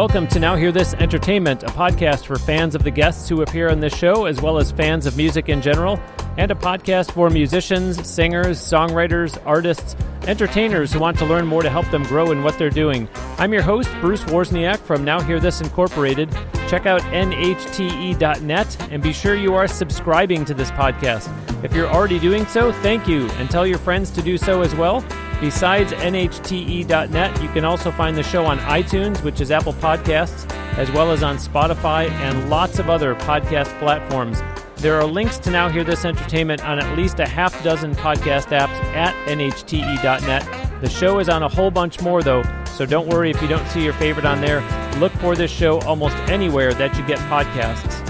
[0.00, 3.68] Welcome to Now Hear This Entertainment, a podcast for fans of the guests who appear
[3.68, 6.00] on this show, as well as fans of music in general,
[6.38, 11.68] and a podcast for musicians, singers, songwriters, artists, entertainers who want to learn more to
[11.68, 13.10] help them grow in what they're doing.
[13.36, 16.30] I'm your host, Bruce Wozniak from Now Hear This Incorporated.
[16.66, 21.28] Check out nhte.net and be sure you are subscribing to this podcast.
[21.62, 24.74] If you're already doing so, thank you, and tell your friends to do so as
[24.74, 25.04] well.
[25.40, 30.90] Besides nhte.net, you can also find the show on iTunes, which is Apple Podcasts, as
[30.90, 34.42] well as on Spotify and lots of other podcast platforms.
[34.76, 38.48] There are links to Now Hear This Entertainment on at least a half dozen podcast
[38.48, 40.80] apps at nhte.net.
[40.82, 43.66] The show is on a whole bunch more, though, so don't worry if you don't
[43.68, 44.60] see your favorite on there.
[44.98, 48.09] Look for this show almost anywhere that you get podcasts.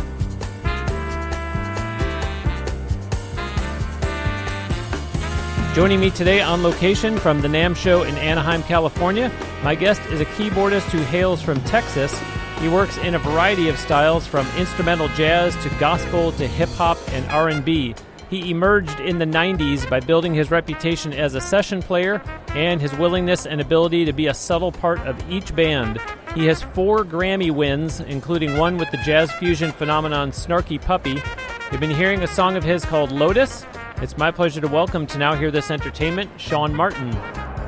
[5.73, 9.31] Joining me today on location from the NAMM show in Anaheim, California,
[9.63, 12.13] my guest is a keyboardist who hails from Texas.
[12.59, 16.99] He works in a variety of styles from instrumental jazz to gospel to hip hop
[17.13, 17.95] and R&B.
[18.29, 22.93] He emerged in the 90s by building his reputation as a session player and his
[22.95, 26.01] willingness and ability to be a subtle part of each band.
[26.35, 31.23] He has four Grammy wins, including one with the jazz fusion phenomenon Snarky Puppy.
[31.71, 33.65] You've been hearing a song of his called Lotus.
[34.03, 37.13] It's my pleasure to welcome to Now Hear This Entertainment, Shaun Martin.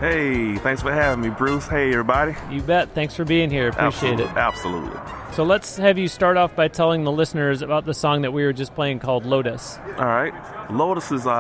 [0.01, 1.69] Hey, thanks for having me, Bruce.
[1.69, 2.35] Hey, everybody.
[2.51, 2.95] You bet.
[2.95, 3.69] Thanks for being here.
[3.69, 4.37] Appreciate absolutely, it.
[4.39, 5.01] Absolutely.
[5.35, 8.45] So let's have you start off by telling the listeners about the song that we
[8.45, 9.79] were just playing called Lotus.
[9.99, 10.33] All right.
[10.71, 11.31] Lotus is uh,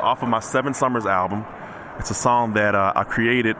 [0.00, 1.44] off of my Seven Summers album.
[1.98, 3.56] It's a song that uh, I created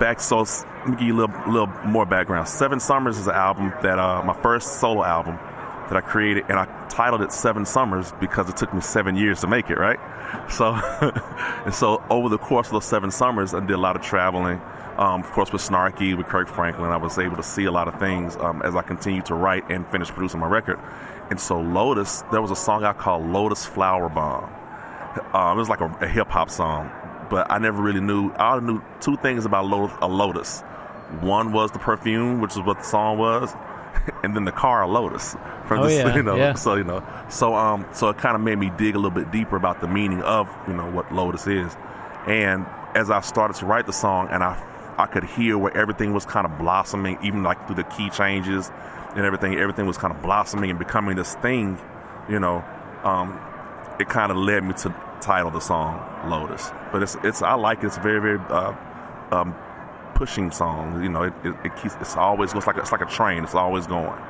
[0.00, 0.18] back.
[0.18, 2.48] So let me give you a little, little more background.
[2.48, 5.38] Seven Summers is an album that uh, my first solo album
[5.88, 9.40] that I created, and I titled it Seven Summers because it took me seven years
[9.40, 9.98] to make it, right?
[10.50, 10.74] So,
[11.64, 14.60] and so over the course of those seven summers, I did a lot of traveling.
[14.98, 17.88] Um, of course, with Snarky, with Kirk Franklin, I was able to see a lot
[17.88, 20.78] of things um, as I continued to write and finish producing my record.
[21.30, 24.52] And so, Lotus, there was a song I called Lotus Flower Bomb.
[25.32, 26.90] Um, it was like a, a hip hop song,
[27.30, 28.32] but I never really knew.
[28.32, 29.64] I knew two things about
[30.02, 30.60] a Lotus.
[31.20, 33.54] One was the perfume, which is what the song was,
[34.22, 36.54] and then the car Lotus from oh, yeah, you know yeah.
[36.54, 39.30] so you know so um so it kind of made me dig a little bit
[39.30, 41.76] deeper about the meaning of you know what Lotus is,
[42.26, 44.54] and as I started to write the song and I
[44.98, 48.70] I could hear where everything was kind of blossoming, even like through the key changes
[49.16, 49.54] and everything.
[49.54, 51.78] Everything was kind of blossoming and becoming this thing,
[52.28, 52.64] you know.
[53.02, 53.40] Um,
[53.98, 56.70] it kind of led me to title the song Lotus.
[56.92, 57.86] But it's it's I like it.
[57.86, 58.74] It's very very uh,
[59.30, 59.54] um,
[60.14, 61.02] pushing song.
[61.02, 63.44] You know, it, it, it keeps it's always it's like it's like a train.
[63.44, 64.20] It's always going.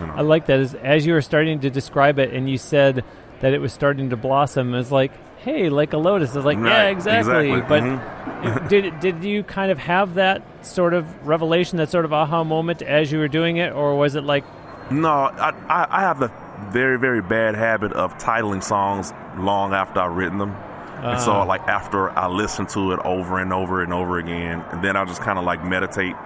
[0.00, 0.60] I like that.
[0.60, 3.04] As, as you were starting to describe it, and you said
[3.40, 6.34] that it was starting to blossom, it's like, hey, like a lotus.
[6.34, 6.70] It's like, right.
[6.70, 7.52] yeah, exactly.
[7.52, 7.60] exactly.
[7.68, 8.68] But mm-hmm.
[8.68, 12.82] did did you kind of have that sort of revelation, that sort of aha moment
[12.82, 14.44] as you were doing it, or was it like?
[14.90, 16.32] No, I I, I have a
[16.72, 20.50] very very bad habit of titling songs long after I've written them.
[20.50, 21.44] Uh, and so, Ah.
[21.44, 25.06] like after I listen to it over and over and over again, and then I'll
[25.06, 26.16] just kind of like meditate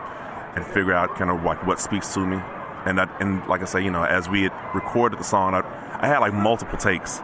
[0.57, 2.39] and figure out kind of like what speaks to me.
[2.85, 5.61] And I, and like I say, you know, as we had recorded the song, I,
[6.01, 7.21] I had like multiple takes,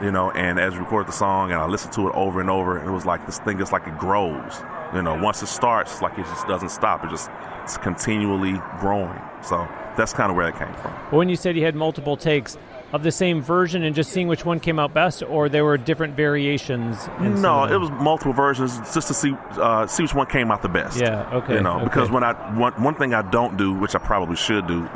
[0.00, 2.48] you know, and as we recorded the song and I listened to it over and
[2.48, 4.62] over, it was like this thing is like it grows,
[4.94, 5.14] you know.
[5.20, 7.04] Once it starts, like it just doesn't stop.
[7.04, 7.30] It just
[7.64, 9.20] it's continually growing.
[9.42, 10.92] So that's kind of where it came from.
[11.10, 12.56] When you said you had multiple takes,
[12.92, 15.78] of the same version and just seeing which one came out best, or there were
[15.78, 17.08] different variations?
[17.18, 20.68] No, it was multiple versions just to see uh, see which one came out the
[20.68, 21.00] best.
[21.00, 21.54] Yeah, okay.
[21.54, 21.84] You know, okay.
[21.84, 24.86] because when I one one thing I don't do, which I probably should do,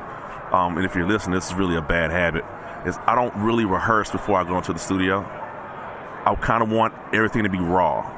[0.53, 2.45] um, and if you're listening, this is really a bad habit,
[2.87, 5.21] is I don't really rehearse before I go into the studio.
[5.21, 8.13] I kind of want everything to be raw.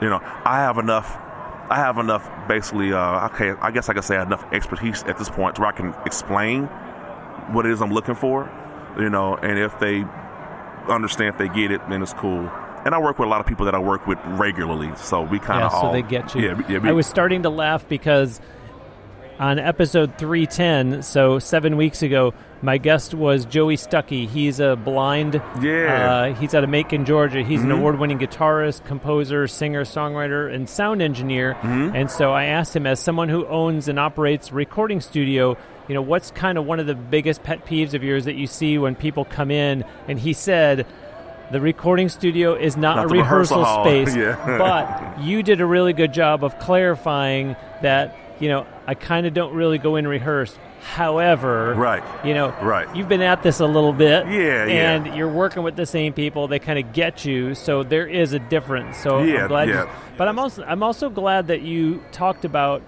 [0.00, 1.16] You know, I have enough.
[1.70, 2.92] I have enough, basically.
[2.92, 5.68] Uh, okay, I guess I can say I have enough expertise at this point where
[5.68, 6.64] I can explain
[7.52, 8.50] what it is I'm looking for
[8.98, 10.04] you know, and if they
[10.88, 12.50] understand, if they get it, then it's cool.
[12.84, 15.38] And I work with a lot of people that I work with regularly, so we
[15.38, 16.42] kind yeah, of so all they get you.
[16.42, 18.40] Yeah, yeah we, I was starting to laugh because
[19.38, 24.28] on episode 310, so seven weeks ago, my guest was Joey Stuckey.
[24.28, 25.42] He's a blind.
[25.60, 26.30] Yeah.
[26.30, 27.42] Uh, he's out of Macon, Georgia.
[27.42, 27.72] He's mm-hmm.
[27.72, 31.54] an award-winning guitarist, composer, singer, songwriter, and sound engineer.
[31.54, 31.96] Mm-hmm.
[31.96, 35.56] And so I asked him, as someone who owns and operates recording studio,
[35.88, 38.46] you know, what's kind of one of the biggest pet peeves of yours that you
[38.46, 39.84] see when people come in?
[40.08, 40.86] And he said,
[41.52, 44.58] the recording studio is not, not a rehearsal, rehearsal space, yeah.
[44.58, 49.34] but you did a really good job of clarifying that, you know, I kind of
[49.34, 50.58] don't really go in rehearsed.
[50.80, 55.14] However, right, you know, right, you've been at this a little bit, yeah, and yeah.
[55.14, 56.48] you're working with the same people.
[56.48, 58.96] They kind of get you, so there is a difference.
[58.96, 59.68] So yeah, I'm glad.
[59.68, 59.84] yeah.
[59.84, 62.82] You, but I'm also I'm also glad that you talked about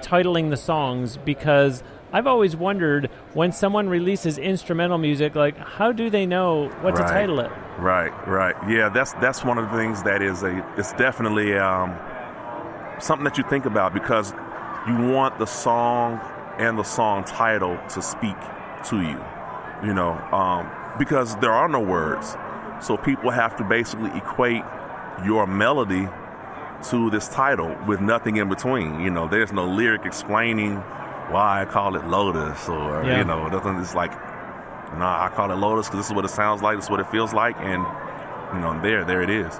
[0.00, 6.08] titling the songs because I've always wondered when someone releases instrumental music, like how do
[6.08, 7.06] they know what right.
[7.06, 7.50] to title it?
[7.78, 8.54] Right, right.
[8.68, 11.96] Yeah, that's that's one of the things that is a it's definitely um,
[12.98, 14.32] something that you think about because
[14.86, 16.18] you want the song
[16.58, 18.36] and the song title to speak
[18.86, 19.22] to you.
[19.84, 22.36] You know, um, because there are no words,
[22.80, 24.64] so people have to basically equate
[25.24, 26.08] your melody
[26.90, 29.00] to this title with nothing in between.
[29.00, 30.82] You know, there's no lyric explaining
[31.30, 33.18] why I call it Lotus or yeah.
[33.18, 33.76] you know, nothing.
[33.76, 34.12] It's like,
[34.92, 36.90] no, nah, I call it Lotus because this is what it sounds like, this is
[36.90, 37.84] what it feels like, and
[38.54, 39.58] you know, there, there it is.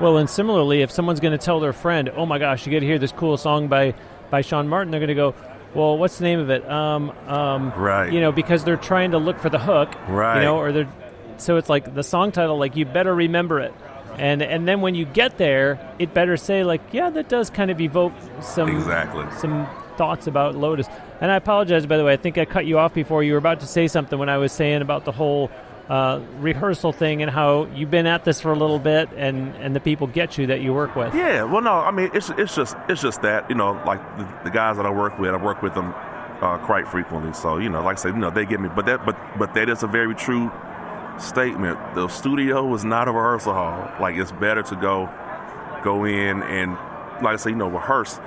[0.00, 2.80] Well, and similarly, if someone's going to tell their friend, "Oh my gosh, you got
[2.80, 3.94] to hear this cool song by
[4.30, 5.34] by Shaun Martin," they're going to go,
[5.74, 8.10] "Well, what's the name of it?" Um, um, right.
[8.10, 10.38] You know, because they're trying to look for the hook, right?
[10.38, 10.88] You know, or they're
[11.36, 13.74] so it's like the song title, like you better remember it.
[14.18, 17.70] And, and then when you get there, it better say like, yeah, that does kind
[17.70, 19.66] of evoke some exactly some
[20.00, 20.88] thoughts about Lotus.
[21.20, 22.14] And I apologize, by the way.
[22.14, 24.38] I think I cut you off before you were about to say something when I
[24.38, 25.50] was saying about the whole
[25.90, 29.76] uh, rehearsal thing and how you've been at this for a little bit and, and
[29.76, 31.14] the people get you that you work with.
[31.14, 34.26] Yeah, well, no, I mean it's it's just it's just that you know like the,
[34.44, 35.92] the guys that I work with, I work with them
[36.40, 37.34] uh, quite frequently.
[37.34, 38.70] So you know, like I said, you know, they get me.
[38.74, 40.50] But that but but that is a very true
[41.18, 41.78] statement.
[41.94, 43.92] The studio is not a rehearsal hall.
[44.00, 45.10] Like it's better to go
[45.84, 46.72] go in and
[47.22, 48.18] like I say, you know, rehearse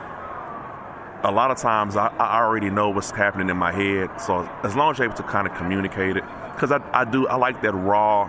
[1.23, 4.09] a lot of times I, I, already know what's happening in my head.
[4.19, 6.23] So as long as you're able to kind of communicate it,
[6.53, 8.25] because I, I do, I like that raw,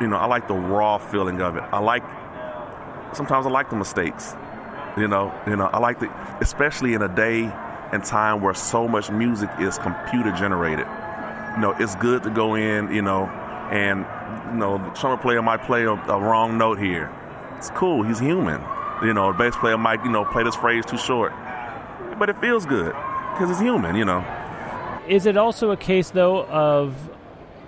[0.00, 1.62] you know, I like the raw feeling of it.
[1.72, 2.02] I like,
[3.14, 4.34] sometimes I like the mistakes,
[4.96, 6.10] you know, you know, I like the,
[6.40, 7.44] especially in a day
[7.92, 10.86] and time where so much music is computer generated.
[11.54, 13.26] You know, it's good to go in, you know,
[13.70, 14.00] and,
[14.52, 17.12] you know, the trumpet player might play a, a wrong note here.
[17.58, 18.02] It's cool.
[18.02, 18.60] He's human.
[19.02, 21.32] You know, the bass player might, you know, play this phrase too short
[22.22, 22.94] but it feels good
[23.32, 24.24] because it's human, you know.
[25.08, 26.94] Is it also a case though of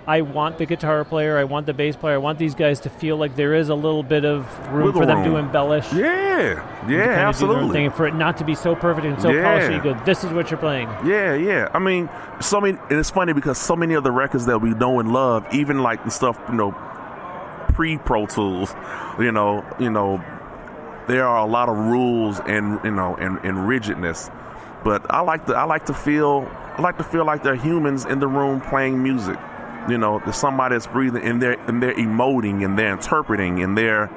[0.07, 2.89] I want the guitar player, I want the bass player, I want these guys to
[2.89, 5.31] feel like there is a little bit of room Wiggle for them room.
[5.31, 5.91] to embellish.
[5.91, 7.73] Yeah, yeah, absolutely.
[7.73, 9.43] Thing, for it not to be so perfect and so yeah.
[9.43, 9.73] polished.
[9.73, 10.87] You go, this is what you're playing.
[11.05, 11.67] Yeah, yeah.
[11.73, 12.09] I mean,
[12.39, 12.77] so many.
[12.89, 15.79] And it's funny because so many of the records that we know and love, even
[15.79, 16.71] like the stuff you know,
[17.73, 18.73] pre Pro Tools,
[19.19, 20.23] you know, you know,
[21.07, 24.29] there are a lot of rules and you know and, and rigidness.
[24.85, 26.47] But I like to I like to feel
[26.77, 29.37] I like to feel like they're humans in the room playing music.
[29.89, 33.75] You know, there's somebody that's breathing and they're and they're emoting and they're interpreting and
[33.75, 34.11] they're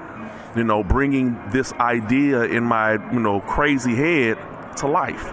[0.55, 4.37] you know bringing this idea in my you know crazy head
[4.76, 5.32] to life.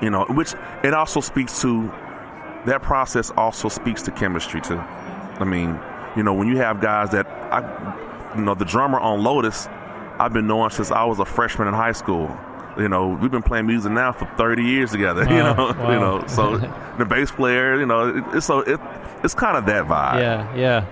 [0.00, 0.54] You know, which
[0.84, 1.88] it also speaks to
[2.66, 4.78] that process also speaks to chemistry too.
[4.78, 5.80] I mean,
[6.16, 9.66] you know, when you have guys that I you know the drummer on Lotus
[10.20, 12.36] I've been knowing since I was a freshman in high school.
[12.78, 15.24] You know, we've been playing music now for 30 years together.
[15.28, 15.90] Wow, you know, wow.
[15.92, 16.26] you know.
[16.28, 16.58] So
[16.98, 18.80] the bass player, you know, it, it's so it,
[19.22, 20.20] it's kind of that vibe.
[20.20, 20.86] Yeah, yeah.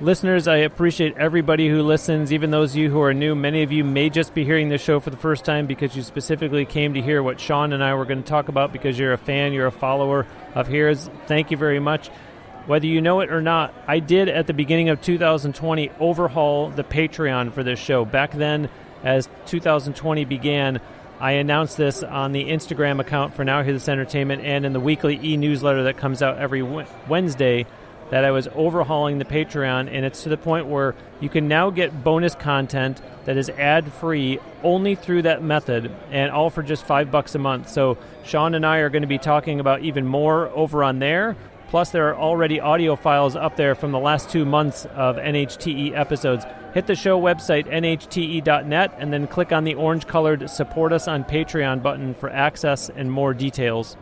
[0.00, 3.34] Listeners, I appreciate everybody who listens, even those of you who are new.
[3.34, 6.04] Many of you may just be hearing this show for the first time because you
[6.04, 9.12] specifically came to hear what Shaun and I were going to talk about because you're
[9.12, 10.24] a fan, you're a follower
[10.54, 11.10] of his.
[11.26, 12.10] Thank you very much.
[12.66, 16.84] Whether you know it or not, I did at the beginning of 2020 overhaul the
[16.84, 18.04] Patreon for this show.
[18.04, 18.68] Back then,
[19.02, 20.80] as 2020 began,
[21.20, 25.18] I announced this on the Instagram account for Now This Entertainment and in the weekly
[25.20, 27.66] e newsletter that comes out every Wednesday
[28.10, 31.70] that I was overhauling the Patreon, and it's to the point where you can now
[31.70, 36.86] get bonus content that is ad free only through that method, and all for just
[36.86, 37.68] five bucks a month.
[37.68, 41.36] So Shaun and I are going to be talking about even more over on there.
[41.68, 45.94] Plus, there are already audio files up there from the last two months of NHTE
[45.94, 46.46] episodes.
[46.74, 51.24] Hit the show website, nhte.net, and then click on the orange colored Support Us on
[51.24, 53.96] Patreon button for access and more details.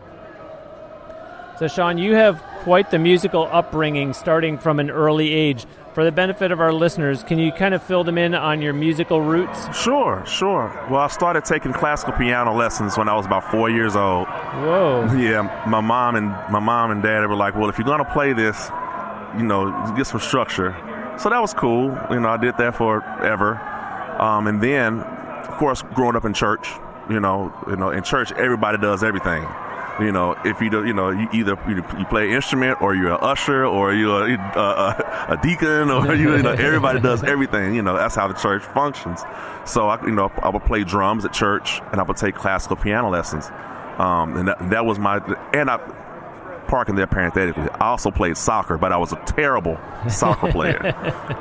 [1.58, 6.12] So, Shaun, you have quite the musical upbringing starting from an early age for the
[6.12, 9.74] benefit of our listeners, can you kind of fill them in on your musical roots?
[9.74, 10.86] Sure, sure.
[10.90, 14.28] Well, I started taking classical piano lessons when I was about four years old.
[14.28, 15.08] Whoa.
[15.16, 18.34] Yeah, my mom and my mom and dad were like, "Well, if you're gonna play
[18.34, 18.70] this,
[19.38, 20.76] you know, get some structure."
[21.18, 21.96] So that was cool.
[22.10, 23.58] You know, I did that forever.
[24.20, 26.68] Um, and then, of course, growing up in church,
[27.08, 29.46] you know, you know, in church, everybody does everything.
[29.98, 33.12] You know, if you do, you know, you either you, play an instrument or you're
[33.12, 37.74] an usher or you're a, a, a deacon or you, you, know, everybody does everything.
[37.74, 39.22] You know, that's how the church functions.
[39.64, 42.76] So I, you know, I would play drums at church and I would take classical
[42.76, 43.50] piano lessons.
[43.98, 45.16] Um, and that, that was my,
[45.54, 45.78] and I,
[46.66, 47.68] parking there parenthetically.
[47.80, 50.80] I also played soccer, but I was a terrible soccer player.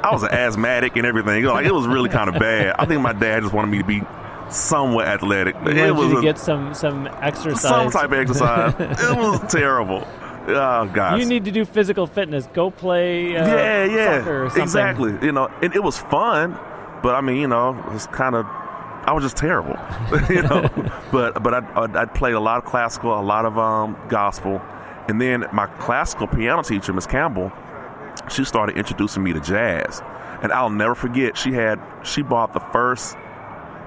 [0.04, 1.38] I was an asthmatic and everything.
[1.38, 2.76] You know, like it was really kind of bad.
[2.78, 4.02] I think my dad just wanted me to be
[4.50, 5.56] somewhat athletic.
[5.66, 7.62] You it was to a, get some some exercise.
[7.62, 8.74] some type of exercise.
[8.80, 10.08] it was terrible.
[10.48, 11.20] Oh gosh.
[11.20, 12.48] You need to do physical fitness.
[12.54, 13.36] Go play.
[13.36, 14.64] Uh, yeah, yeah, soccer or something.
[14.64, 15.18] exactly.
[15.22, 16.58] You know, and it was fun,
[17.02, 18.46] but I mean, you know, it was kind of.
[19.08, 19.78] I was just terrible,
[20.30, 20.68] you know.
[21.12, 24.62] but but I'd, I'd played a lot of classical, a lot of um, gospel,
[25.08, 27.52] and then my classical piano teacher, Miss Campbell,
[28.30, 30.02] she started introducing me to jazz,
[30.42, 31.38] and I'll never forget.
[31.38, 33.16] She had she bought the first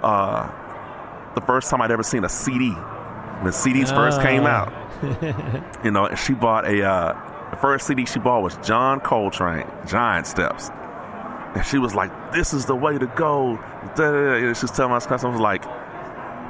[0.03, 0.49] uh,
[1.35, 4.67] the first time I'd ever seen a CD when CDs first came Ah.
[4.67, 4.73] out.
[5.85, 10.27] you know, she bought a uh, the first CD she bought was John Coltrane, Giant
[10.27, 10.71] Steps.
[11.55, 13.59] And she was like, "This is the way to go."
[13.97, 15.65] And she was telling us, I was like,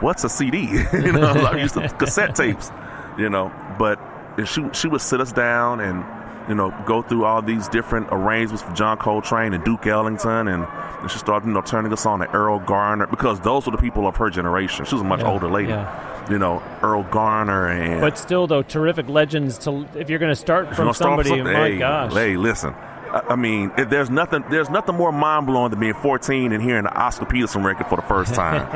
[0.03, 0.59] "What's a CD?"
[0.93, 2.71] you know, I used to cassette tapes.
[3.17, 3.99] You know, but
[4.47, 6.05] she she would sit us down and
[6.49, 10.65] you know go through all these different arrangements for John Coltrane and Duke Ellington, and,
[10.65, 13.79] and she started you know turning us on to Earl Garner because those were the
[13.79, 14.85] people of her generation.
[14.85, 15.69] She was a much Yeah, older lady.
[15.71, 16.15] yeah.
[16.31, 19.57] You know, Earl Garner and But still, though, terrific legends.
[19.61, 22.37] To if you're going to start from gonna start with somebody, my hey, gosh, Hey,
[22.37, 22.75] listen.
[22.75, 24.45] I, I mean, if there's nothing.
[24.51, 27.97] There's nothing more mind blowing than being 14 and hearing the Oscar Peterson record for
[27.97, 28.67] the first time.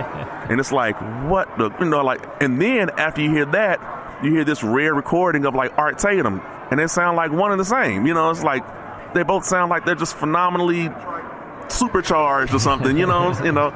[0.50, 0.97] and it's like,
[1.28, 3.78] what the, you know, like, and then after you hear that,
[4.23, 7.61] you hear this rare recording of like Art Tatum, and they sound like one and
[7.61, 8.07] the same.
[8.07, 8.64] You know, it's like
[9.14, 10.91] they both sound like they're just phenomenally
[11.69, 12.97] supercharged or something.
[12.97, 13.75] You know, you know.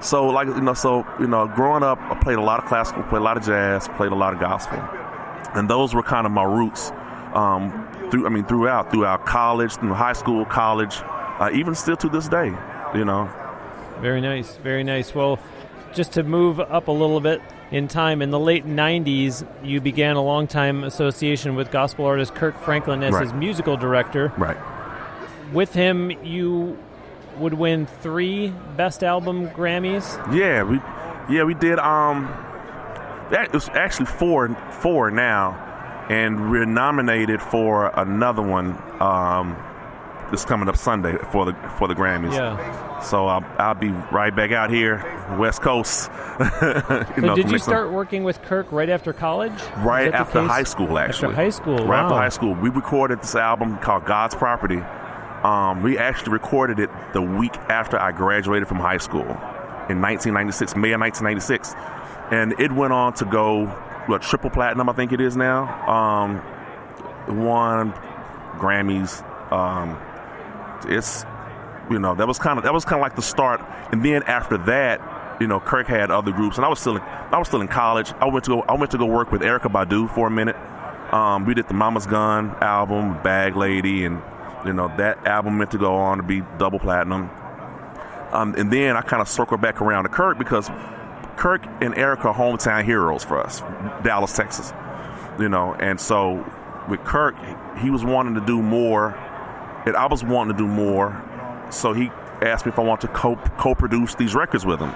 [0.00, 3.02] So like you know, so you know, growing up, I played a lot of classical,
[3.04, 4.78] played a lot of jazz, played a lot of gospel,
[5.54, 6.92] and those were kind of my roots.
[7.34, 12.08] Um, through I mean, throughout throughout college, through high school, college, uh, even still to
[12.08, 12.52] this day.
[12.94, 13.28] You know,
[14.00, 15.14] Very nice, very nice.
[15.14, 15.38] Well,
[15.92, 20.16] just to move up a little bit in time, in the late 90s, you began
[20.16, 23.22] a long time association with gospel artist Kirk Franklin as Right.
[23.24, 24.32] his musical director.
[24.36, 24.56] right?
[25.52, 26.76] With him, you
[27.38, 30.16] would win three Best Album Grammys.
[30.34, 30.80] Yeah, we
[31.28, 31.78] yeah we did.
[31.78, 32.26] Um,
[33.30, 34.48] that it was actually four
[34.80, 35.56] four now,
[36.08, 38.78] and we're nominated for another one.
[39.00, 39.56] Um,
[40.30, 42.32] this coming up Sunday for the for the Grammys.
[42.32, 42.85] Yeah.
[43.02, 45.04] So I'll, I'll be right back out here,
[45.38, 46.10] West Coast.
[46.38, 49.52] So did you start working with Kirk right after college?
[49.78, 50.98] Right after high school?
[50.98, 54.82] Actually, After high school, Right after high school, we recorded this album called God's Property.
[55.42, 59.22] Um, we actually recorded it the week after I graduated from high school
[59.88, 61.74] in 1996, May of 1996,
[62.30, 63.66] and it went on to go
[64.06, 65.64] what triple platinum, I think it is now.
[65.88, 66.42] Um,
[67.44, 67.92] won
[68.58, 69.22] Grammys.
[69.52, 69.98] Um,
[70.88, 71.24] it's
[71.90, 73.60] you know that was kind of that was kind of like the start.
[73.92, 77.02] And then after that you know kirk had other groups and i was still in,
[77.02, 78.12] i was still in college.
[78.20, 80.56] I went to go i went to go work with erykah badu for a minute.
[81.12, 84.22] Um, we did the mama's gun album bag lady and
[84.64, 87.30] you know that album meant to go on to be double platinum.
[88.32, 90.68] Um, and then i kind of circled back around to kirk because
[91.36, 93.60] kirk and erykah are hometown heroes for us
[94.02, 94.72] dallas texas
[95.38, 95.74] you know?
[95.74, 96.44] And so
[96.88, 97.36] with kirk
[97.78, 99.14] he was wanting to do more
[99.86, 101.10] and I was wanting to do more,
[101.70, 102.10] so he
[102.42, 104.92] asked me if I want to co co-produce these records with him.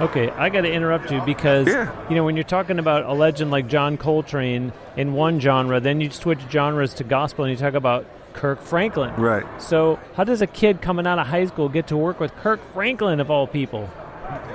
[0.00, 1.90] Okay, I got to interrupt you because Yeah.
[2.08, 6.00] you know when you're talking about a legend like John Coltrane in one genre, then
[6.00, 9.14] you switch genres to gospel and you talk about Kirk Franklin.
[9.14, 9.44] Right.
[9.62, 12.58] So, how does a kid coming out of high school get to work with Kirk
[12.72, 13.88] Franklin of all people?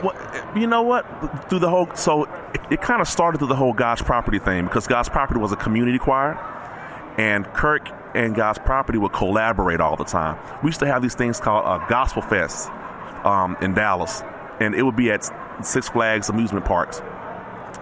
[0.03, 0.13] Well,
[0.55, 1.05] you know what?
[1.49, 2.23] Through the whole, so
[2.53, 5.53] it, it kind of started through the whole God's Property thing because God's Property was
[5.53, 6.33] a community choir,
[7.19, 10.39] and Kirk and God's Property would collaborate all the time.
[10.63, 12.69] We used to have these things called uh, Gospel Fest
[13.25, 14.23] um, in Dallas,
[14.61, 15.29] and it would be at
[15.61, 17.01] Six Flags amusement parks.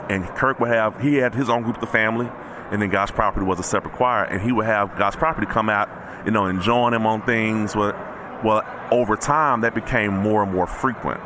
[0.10, 2.28] And Kirk would have he had his own group, the family,
[2.72, 5.70] and then God's Property was a separate choir, and he would have God's Property come
[5.70, 5.88] out,
[6.26, 7.76] you know, and join him on things.
[7.76, 7.94] Well,
[8.44, 11.20] well, over time that became more and more frequent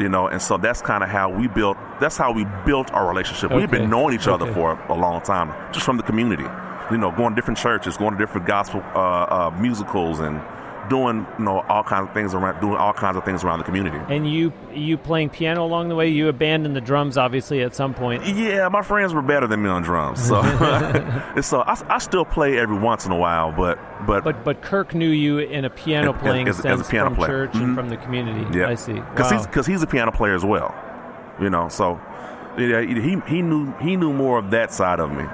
[0.00, 3.06] you know and so that's kind of how we built that's how we built our
[3.06, 4.54] relationship we've been knowing each other Okay.
[4.54, 6.46] for a long time just from the community
[6.92, 10.40] you know going to different churches going to different gospel uh, uh, musicals and
[10.90, 13.64] doing you know all kinds of things around doing all kinds of things around the
[13.64, 16.08] community And you you playing piano along the way.
[16.08, 18.26] You abandoned the drums obviously at some point.
[18.26, 20.42] yeah my friends were better than me on drums so
[21.40, 24.92] so I, I still play every once in a while but but, But but Kirk
[24.94, 27.28] knew you in a piano playing as- as a sense piano from player.
[27.46, 27.74] church and Mhm.
[27.76, 28.58] from the community.
[28.58, 28.94] yeah I see.
[28.94, 29.38] because Wow.
[29.38, 30.74] he's because he's a piano player as well
[31.40, 32.00] you know so
[32.58, 35.24] yeah, he he knew he knew more of that side of me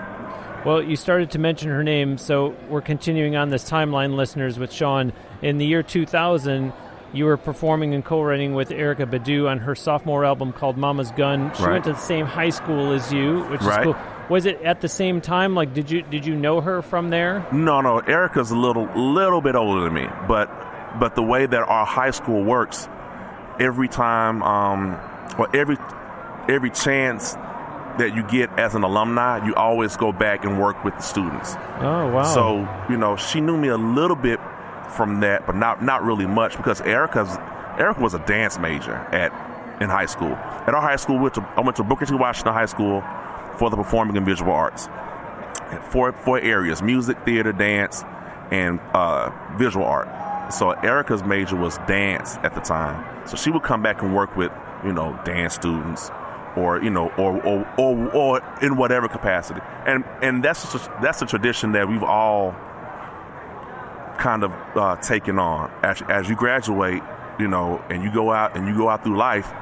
[0.68, 4.70] Well, you started to mention her name, so we're continuing on this timeline, listeners, with
[4.70, 5.14] Shaun.
[5.40, 6.74] In the year 2000,
[7.14, 11.50] you were performing and co-writing with Erykah Badu on her sophomore album called Mama's Gun.
[11.54, 11.72] She Right.
[11.72, 13.78] went to the same high school as you, which Right.
[13.78, 13.96] is cool.
[14.28, 15.54] Was it at the same time?
[15.54, 17.46] Like, did you did you know her from there?
[17.50, 18.02] No, no.
[18.02, 20.50] Erykah's a little little bit older than me, but
[21.00, 22.90] but the way that our high school works,
[23.58, 24.96] every time um,
[25.38, 25.78] or every
[26.46, 27.38] every chance
[27.98, 31.54] that you get as an alumni, you always go back and work with the students.
[31.80, 32.22] Oh wow!
[32.22, 34.40] So you know, she knew me a little bit
[34.96, 37.36] from that, but not not really much because Erykah's
[37.78, 39.32] Erykah was a dance major at
[39.80, 40.32] in high school.
[40.32, 42.14] At our high school, we went to, I went to Booker T.
[42.14, 43.02] Washington High School
[43.58, 44.88] for the performing and visual arts.
[45.90, 48.04] Four four areas: music, theater, dance,
[48.50, 50.08] and uh, visual art.
[50.52, 53.04] So Erykah's major was dance at the time.
[53.26, 54.50] So she would come back and work with
[54.84, 56.10] you know dance students
[56.58, 59.60] or you know, or or, or, or in whatever capacity.
[59.86, 62.52] And and that's just, that's a tradition that we've all
[64.18, 67.02] kind of uh, taken on as as you graduate,
[67.38, 69.52] you know, and you go out and you go out through life.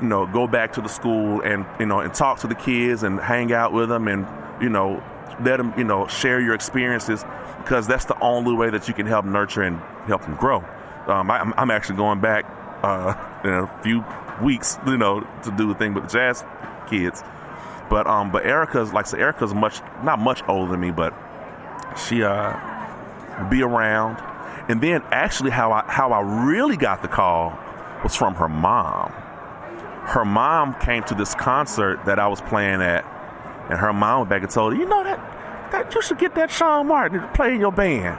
[0.00, 3.02] You know, go back to the school and you know and talk to the kids
[3.02, 4.26] and hang out with them and
[4.60, 5.02] you know
[5.40, 7.24] let them you know share your experiences
[7.58, 10.58] because that's the only way that you can help nurture and help them grow.
[11.06, 12.44] Um, I, I'm actually going back
[12.82, 14.04] uh, in a few
[14.42, 16.44] weeks, you know, to do the thing with the jazz
[16.88, 17.22] kids.
[17.88, 21.14] But um, but Erykah's like so Erykah's much not much older than me, but
[21.96, 22.56] she uh
[23.50, 24.18] be around.
[24.68, 27.58] And then actually how I how I really got the call
[28.02, 29.12] was from her mom.
[30.04, 33.04] Her mom came to this concert that I was playing at,
[33.70, 36.34] and her mom went back and told her, you know that that you should get
[36.34, 38.18] that Shaun Martin to play in your band.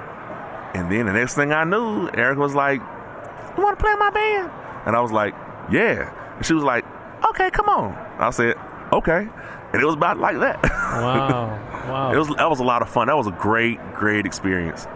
[0.75, 2.82] And then the next thing I knew, Erykah was like,
[3.58, 4.51] You wanna play in my band?
[4.86, 5.36] And I was like,
[5.72, 6.36] yeah.
[6.38, 6.86] And she was like,
[7.29, 7.93] okay, come on.
[8.20, 8.55] I said,
[8.91, 9.27] okay.
[9.74, 10.62] And it was about like that.
[10.63, 11.70] Wow.
[11.84, 12.13] Wow.
[12.13, 13.08] it was that was a lot of fun.
[13.08, 14.88] That was a great, great experience.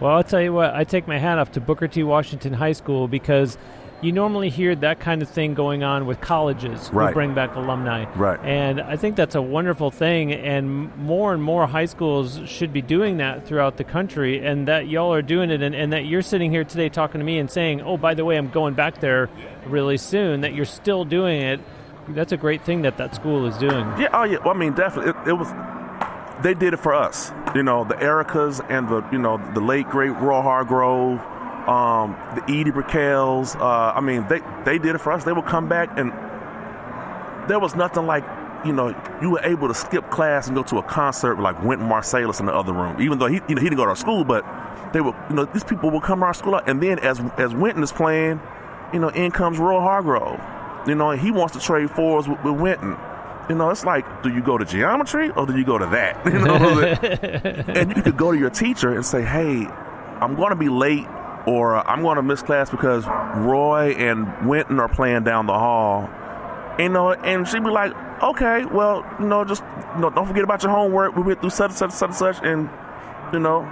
[0.00, 2.02] Well, I'll tell you what, I take my hat off to Booker T.
[2.02, 3.56] Washington High School because
[4.02, 7.08] you normally hear that kind of thing going on with colleges right.
[7.08, 8.04] who bring back alumni.
[8.14, 8.38] Right.
[8.44, 12.82] And I think that's a wonderful thing, and more and more high schools should be
[12.82, 16.22] doing that throughout the country, and that y'all are doing it, and, and that you're
[16.22, 19.00] sitting here today talking to me and saying, oh, by the way, I'm going back
[19.00, 19.30] there
[19.66, 21.60] really soon, that you're still doing it.
[22.08, 23.86] That's a great thing that that school is doing.
[23.98, 24.38] Yeah, oh yeah.
[24.44, 25.48] Well, I mean, definitely, it, it was.
[26.42, 29.88] They did it for us, you know, the Erykahs and the, you know, the late
[29.88, 31.18] great Roy Hargrove,
[31.66, 33.56] um, the Edie Brickells.
[33.56, 35.24] Uh, I mean, they they did it for us.
[35.24, 36.12] They would come back, and
[37.48, 38.24] there was nothing like,
[38.64, 41.62] you know, you were able to skip class and go to a concert with like
[41.62, 43.00] Wynton Marsalis in the other room.
[43.00, 44.44] Even though he, you know, he didn't go to our school, but
[44.92, 47.54] they were, you know, these people would come to our school, and then as as
[47.54, 48.40] Wynton is playing,
[48.92, 50.40] you know, in comes Roy Hargrove.
[50.86, 52.96] You know, he wants to trade fours with, with Wynton
[53.48, 56.16] you know, it's like, do you go to geometry or do you go to that?
[56.26, 56.80] You know,
[57.80, 59.66] and you could go to your teacher and say, hey,
[60.20, 61.06] I'm going to be late
[61.46, 65.52] or uh, I'm going to miss class because Roy and Wynton are playing down the
[65.54, 66.08] hall.
[66.78, 69.62] You know, and she'd be like, okay, well, you know, just
[69.94, 71.16] you know, don't forget about your homework.
[71.16, 72.68] We went through such and such and such and such, and
[73.32, 73.62] you know,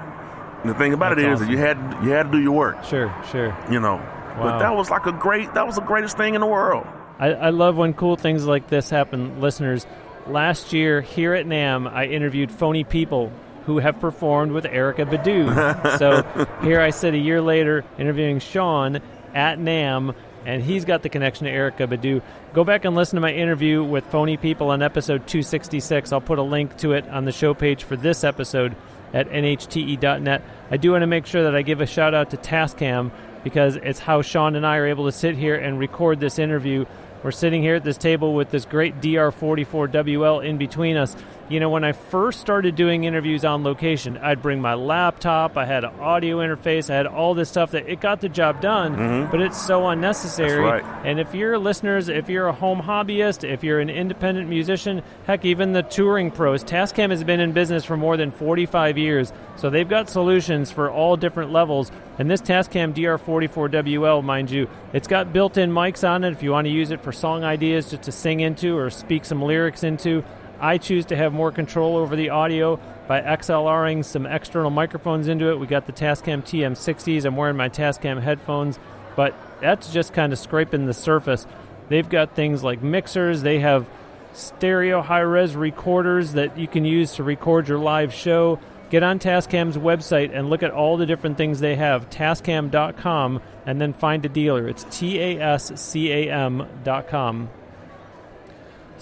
[0.64, 1.46] the thing about That's it is awesome.
[1.46, 2.82] that you had you had to do your work.
[2.84, 3.54] Sure, sure.
[3.70, 4.36] You know, Wow.
[4.42, 6.86] but that was like a great that was the greatest thing in the world.
[7.18, 9.86] I, I love when cool things like this happen, listeners.
[10.26, 13.30] Last year here at NAMM, I interviewed Phony Ppl
[13.66, 15.98] who have performed with Erykah Badu.
[15.98, 19.00] so here I sit a year later interviewing Shaun
[19.34, 20.14] at NAMM,
[20.46, 22.22] and he's got the connection to Erykah Badu.
[22.52, 26.12] Go back and listen to my interview with Phony Ppl on episode 266.
[26.12, 28.76] I'll put a link to it on the show page for this episode
[29.12, 30.42] at nhte.net.
[30.70, 33.10] I do want to make sure that I give a shout out to Tascam
[33.44, 36.84] because it's how Shaun and I are able to sit here and record this interview.
[37.22, 41.16] We're sitting here at this table with this great DR44WL in between us.
[41.50, 45.66] You know, when I first started doing interviews on location, I'd bring my laptop, I
[45.66, 48.96] had an audio interface, I had all this stuff that it got the job done,
[48.96, 49.30] mm-hmm.
[49.30, 50.64] but it's so unnecessary.
[50.64, 51.06] That's right.
[51.06, 55.44] And if you're listeners, if you're a home hobbyist, if you're an independent musician, heck,
[55.44, 59.68] even the touring pros, Tascam has been in business for more than 45 years, so
[59.68, 61.92] they've got solutions for all different levels.
[62.18, 66.66] And this Tascam DR44WL, mind you, it's got built-in mics on it if you want
[66.66, 70.24] to use it for song ideas just to sing into or speak some lyrics into.
[70.60, 75.50] I choose to have more control over the audio by XLRing some external microphones into
[75.50, 75.58] it.
[75.58, 77.24] We got the Tascam TM60s.
[77.24, 78.78] I'm wearing my Tascam headphones,
[79.16, 81.46] but that's just kind of scraping the surface.
[81.88, 83.42] They've got things like mixers.
[83.42, 83.86] They have
[84.32, 88.58] stereo high res recorders that you can use to record your live show.
[88.90, 93.80] Get on Tascam's website and look at all the different things they have, tascam.com, and
[93.80, 94.68] then find a dealer.
[94.68, 97.48] It's T A S C A M.com.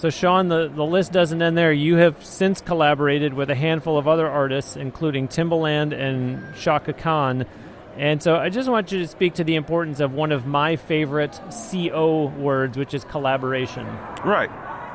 [0.03, 1.71] So, Shaun, the, the list doesn't end there.
[1.71, 7.45] You have since collaborated with a handful of other artists, including Timbaland and Chaka Khan.
[7.95, 10.75] And so, I just want you to speak to the importance of one of my
[10.75, 11.39] favorite
[11.71, 13.85] CO words, which is collaboration.
[14.25, 14.49] Right.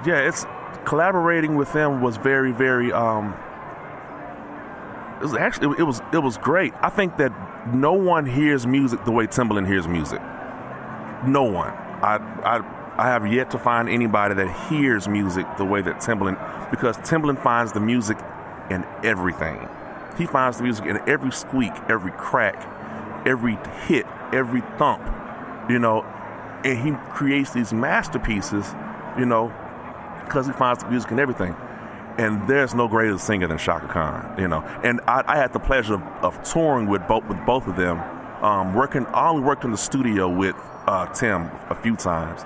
[0.07, 0.45] Yeah, it's
[0.85, 2.93] collaborating with them was very, very.
[2.93, 3.35] Um,
[5.21, 6.75] it was actually it was it was great.
[6.83, 7.33] I think that
[7.75, 10.21] no one hears music the way Timbaland hears music.
[11.27, 11.71] No one.
[11.71, 16.71] I I I have yet to find anybody that hears music the way that Timbaland,
[16.71, 18.19] because Timbaland finds the music
[18.71, 19.69] in everything.
[20.17, 22.57] He finds the music in every squeak, every crack,
[23.25, 23.57] every
[23.87, 25.03] hit, every thump,
[25.71, 26.03] you know,
[26.65, 28.67] and he creates these masterpieces,
[29.17, 29.53] you know,
[30.25, 31.55] because he finds the music in everything.
[32.19, 34.63] And there's no greater singer than Chaka Khan, you know.
[34.83, 38.01] And I, I had the pleasure of, of, touring with both with both of them.
[38.43, 40.57] Um, working, I only worked in the studio with
[40.89, 42.45] uh, Tim a few times,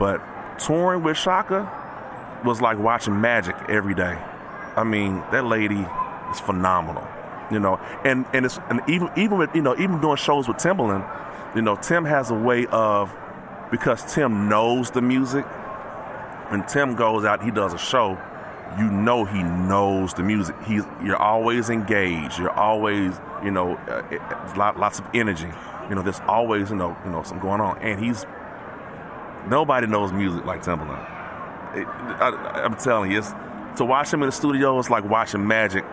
[0.00, 0.20] but
[0.58, 1.70] touring with Chaka
[2.44, 4.18] was like watching magic every day.
[4.74, 5.86] I mean, that lady
[6.32, 7.06] is phenomenal,
[7.52, 7.76] you know.
[8.04, 11.06] And and it's and even even with you know even doing shows with Timbaland,
[11.54, 13.14] you know, Tim has a way of
[13.70, 15.44] because Tim knows the music.
[16.48, 18.18] When Tim goes out, he does a show.
[18.78, 20.56] You know he knows the music.
[20.66, 22.38] He's you're always engaged.
[22.38, 25.50] You're always you know uh, lots of energy.
[25.90, 28.24] You know, there's always you know you know something going on, and he's
[29.48, 31.02] nobody knows music like Timbaland.
[31.76, 33.32] It, I, I'm telling you, it's
[33.76, 35.84] to watch him in the studio is like watching magic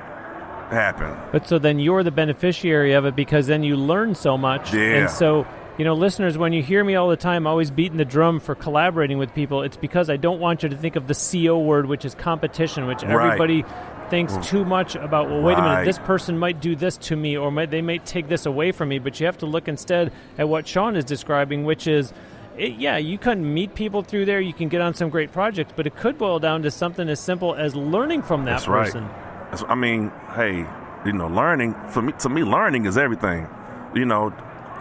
[0.69, 1.17] happen.
[1.31, 4.73] But so then you're the beneficiary of it because then you learn so much.
[4.73, 4.81] Yeah.
[4.81, 8.05] And so, you know, listeners, when you hear me all the time always beating the
[8.05, 11.13] drum for collaborating with people, it's because I don't want you to think of the
[11.13, 14.09] CO word, which is competition, which everybody right.
[14.09, 14.45] thinks mm.
[14.45, 15.29] too much about.
[15.29, 15.59] Well, wait right.
[15.59, 18.45] a minute, this person might do this to me, or might, they might take this
[18.45, 18.99] away from me.
[18.99, 22.11] But you have to look instead at what Shaun is describing, which is
[22.57, 24.41] it, yeah, you can meet people through there.
[24.41, 27.19] You can get on some great projects, but it could boil down to something as
[27.19, 29.03] simple as learning from that That's person.
[29.05, 29.51] Right.
[29.51, 30.65] That's, I mean, hey,
[31.05, 33.47] you know, learning for me to me, learning is everything.
[33.95, 34.33] You know,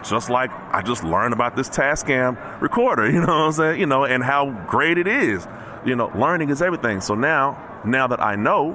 [0.03, 3.09] just like I just learned about this Tascam recorder.
[3.11, 3.79] You know what I'm saying?
[3.79, 5.47] You know, and how great it is.
[5.85, 7.01] You know, learning is everything.
[7.01, 8.73] So now, now that I know,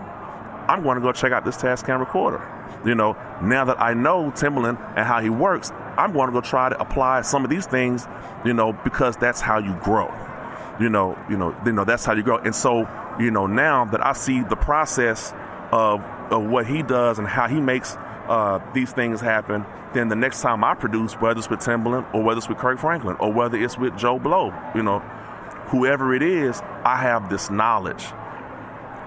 [0.69, 2.41] I'm going to go check out this Tascam recorder.
[2.85, 6.41] You know, now that I know Timbaland and how he works, I'm going to go
[6.41, 8.07] try to apply some of these things,
[8.45, 10.13] you know, because that's how you grow.
[10.81, 12.39] You know, you know, you know that's how you grow.
[12.39, 12.89] And so,
[13.21, 15.33] you know, now that I see the process
[15.71, 17.97] of of what he does and how he makes
[18.29, 22.23] uh, these things happen, then the next time I produce, whether it's with Timbaland or
[22.23, 25.01] whether it's with Kirk Franklin or whether it's with Joe Blow, you know,
[25.69, 28.07] whoever it is, I have this knowledge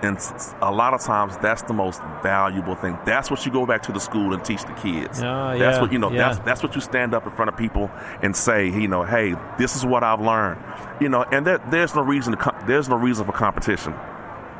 [0.05, 0.17] and
[0.61, 2.97] a lot of times that's the most valuable thing.
[3.05, 5.21] That's what you go back to the school and teach the kids.
[5.21, 6.11] Uh, that's yeah, what you know.
[6.11, 6.29] yeah.
[6.29, 7.91] That's that's what you stand up in front of people
[8.21, 10.61] and say, you know, hey, this is what I've learned.
[11.01, 13.93] You know, and there, there's no reason to there's no reason for competition.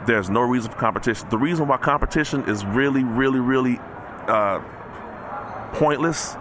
[0.06, 1.30] There's no reason for competition.
[1.30, 3.80] The reason why competition is really, really, really
[4.28, 4.60] uh,
[5.74, 6.36] pointless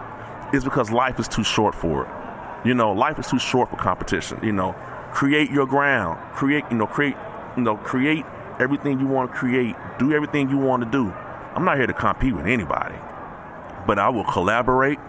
[0.53, 2.67] is because life is too short for it.
[2.67, 4.39] You know, life is too short for competition.
[4.43, 4.73] You know,
[5.13, 6.19] create your ground.
[6.33, 7.15] Create, you know, create,
[7.55, 8.25] you know, create
[8.59, 11.11] everything you want to create, do everything you want to do.
[11.55, 12.95] I'm not here to compete with anybody,
[13.87, 14.99] but I will collaborate.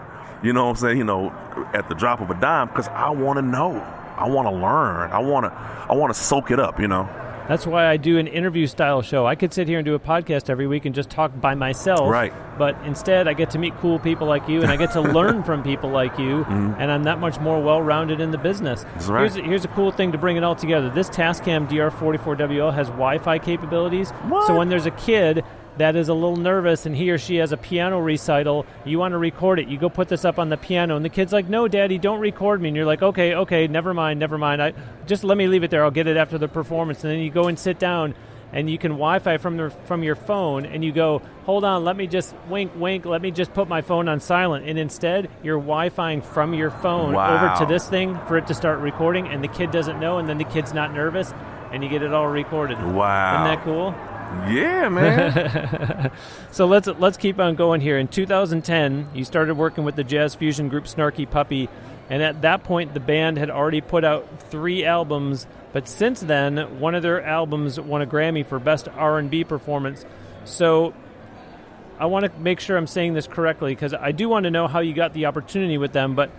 [0.43, 0.97] You know what I'm saying?
[0.97, 1.31] You know,
[1.73, 3.75] at the drop of a dime, because I want to know.
[4.17, 5.11] I want to learn.
[5.11, 5.51] I want to.
[5.51, 6.79] I want to soak it up.
[6.79, 7.09] You know.
[7.47, 9.25] That's why I do an interview style show.
[9.25, 12.09] I could sit here and do a podcast every week and just talk by myself.
[12.09, 12.33] Right.
[12.57, 15.43] But instead, I get to meet cool people like you, and I get to learn
[15.43, 16.73] from people like you, mm-hmm.
[16.79, 18.83] and I'm that much more well rounded in the business.
[18.83, 19.21] That's right.
[19.21, 20.89] Here's, a, here's a cool thing to bring it all together.
[20.89, 24.11] This Tascam DR44WL has Wi Fi capabilities.
[24.27, 24.47] What?
[24.47, 25.45] So when there's a kid
[25.77, 29.11] that is a little nervous and he or she has a piano recital, you want
[29.13, 29.67] to record it.
[29.67, 32.19] You go put this up on the piano, and the kid's like, "No, Daddy, don't
[32.19, 34.61] record me." And you're like, "Okay, okay, never mind, never mind.
[34.61, 34.73] I
[35.05, 35.83] just let me leave it there.
[35.83, 38.15] I'll get it after the performance." And then you go and sit down,
[38.53, 41.95] and you can Wi-Fi from the from your phone, and you go, "Hold on, let
[41.95, 43.05] me just wink, wink.
[43.05, 47.13] Let me just put my phone on silent." And instead, you're Wi-Fiing from your phone
[47.13, 47.35] wow.
[47.35, 50.27] over to this thing for it to start recording, and the kid doesn't know, and
[50.27, 51.33] then the kid's not nervous,
[51.71, 52.77] and you get it all recorded.
[52.81, 53.45] Wow!
[53.45, 53.95] Isn't that cool?
[54.49, 56.11] Yeah, man.
[56.51, 57.97] so let's let's keep on going here.
[57.97, 61.69] In 2010, you started working with the jazz fusion group Snarky Puppy,
[62.09, 65.47] and at that point, the band had already put out three albums.
[65.73, 70.05] But since then, one of their albums won a Grammy for best R&B performance.
[70.45, 70.93] So
[71.99, 74.67] I want to make sure I'm saying this correctly because I do want to know
[74.67, 76.15] how you got the opportunity with them.
[76.15, 76.31] But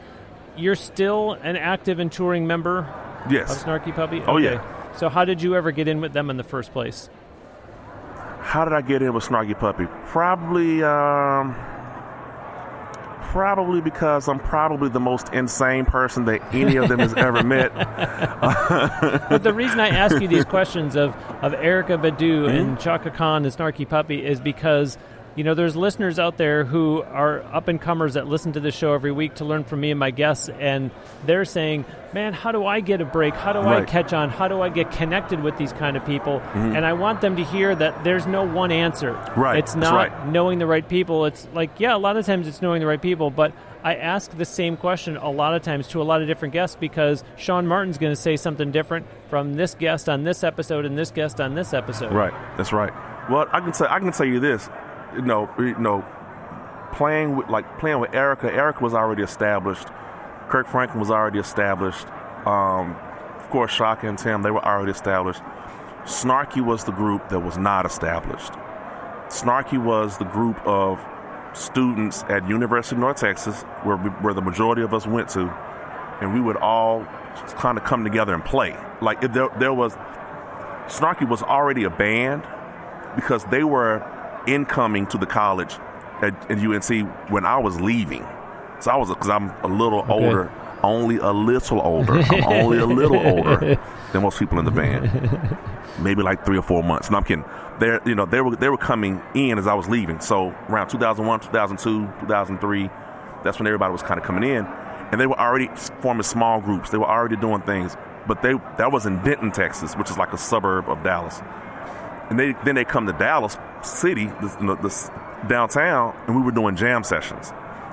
[0.56, 2.86] you're still an active and touring member
[3.30, 3.54] yes.
[3.54, 4.22] of Snarky Puppy.
[4.26, 4.64] Oh yeah.
[4.96, 7.10] So how did you ever get in with them in the first place?
[8.40, 9.86] How did I get in with Snarky Puppy?
[10.06, 11.54] Probably, um,
[13.28, 17.74] probably because I'm probably the most insane person that any of them has ever met.
[19.28, 22.48] but the reason I ask you these questions of, of Erykah Badu mm-hmm.
[22.48, 24.96] and Chaka Khan and Snarky Puppy is because
[25.38, 28.72] you know, there's listeners out there who are up and comers that listen to the
[28.72, 30.90] show every week to learn from me and my guests, and
[31.24, 33.34] they're saying, "Man, how do I get a break?
[33.34, 33.82] How do Right.
[33.82, 34.30] I catch on?
[34.30, 36.74] How do I get connected with these kind of people?" Mm-hmm.
[36.76, 39.12] And I want them to hear that there's no one answer.
[39.36, 40.26] Right, It's not right.
[40.26, 41.24] knowing the right people.
[41.24, 43.52] It's like, yeah, a lot of times it's knowing the right people, but
[43.84, 46.76] I ask the same question a lot of times to a lot of different guests
[46.80, 50.98] because Shaun Martin's going to say something different from this guest on this episode and
[50.98, 52.12] this guest on this episode.
[52.12, 52.34] Right.
[52.56, 52.92] That's right.
[53.30, 54.68] Well, I can say I can tell you this.
[55.14, 56.04] You know, you know,
[56.92, 58.52] playing with like playing with Erykah.
[58.52, 59.88] Erykah was already established.
[60.48, 62.06] Kirk Franklin was already established.
[62.46, 62.96] Um,
[63.36, 65.42] of course, Chaka and Tim they were already established.
[66.04, 68.52] Snarky was the group that was not established.
[69.28, 70.98] Snarky was the group of
[71.52, 75.50] students at University of North Texas, where we, where the majority of us went to,
[76.20, 77.04] and we would all
[77.56, 78.76] kind of come together and play.
[79.02, 79.94] Like there, there was
[80.86, 82.42] Snarky was already a band
[83.14, 83.98] because they were
[84.46, 85.74] incoming to the college
[86.22, 88.26] at, at UNT when I was leaving.
[88.80, 90.50] So I was because I'm a little older,
[90.82, 92.18] only a little older.
[92.18, 93.80] I'm only a little older
[94.12, 95.58] than most people in the band.
[95.98, 97.10] Maybe like three or four months.
[97.10, 97.44] No, I'm kidding.
[97.80, 100.20] They, you know, they were they were coming in as I was leaving.
[100.20, 102.90] So around 2001, 2002, 2003,
[103.42, 105.68] that's when everybody was kind of coming in, and they were already
[106.00, 106.90] forming small groups.
[106.90, 107.96] They were already doing things.
[108.28, 111.40] But they that was in Denton, Texas, which is like a suburb of Dallas
[112.30, 114.26] and they then they come to Dallas City,
[114.82, 115.10] this
[115.48, 117.52] downtown, and we were doing jam sessions.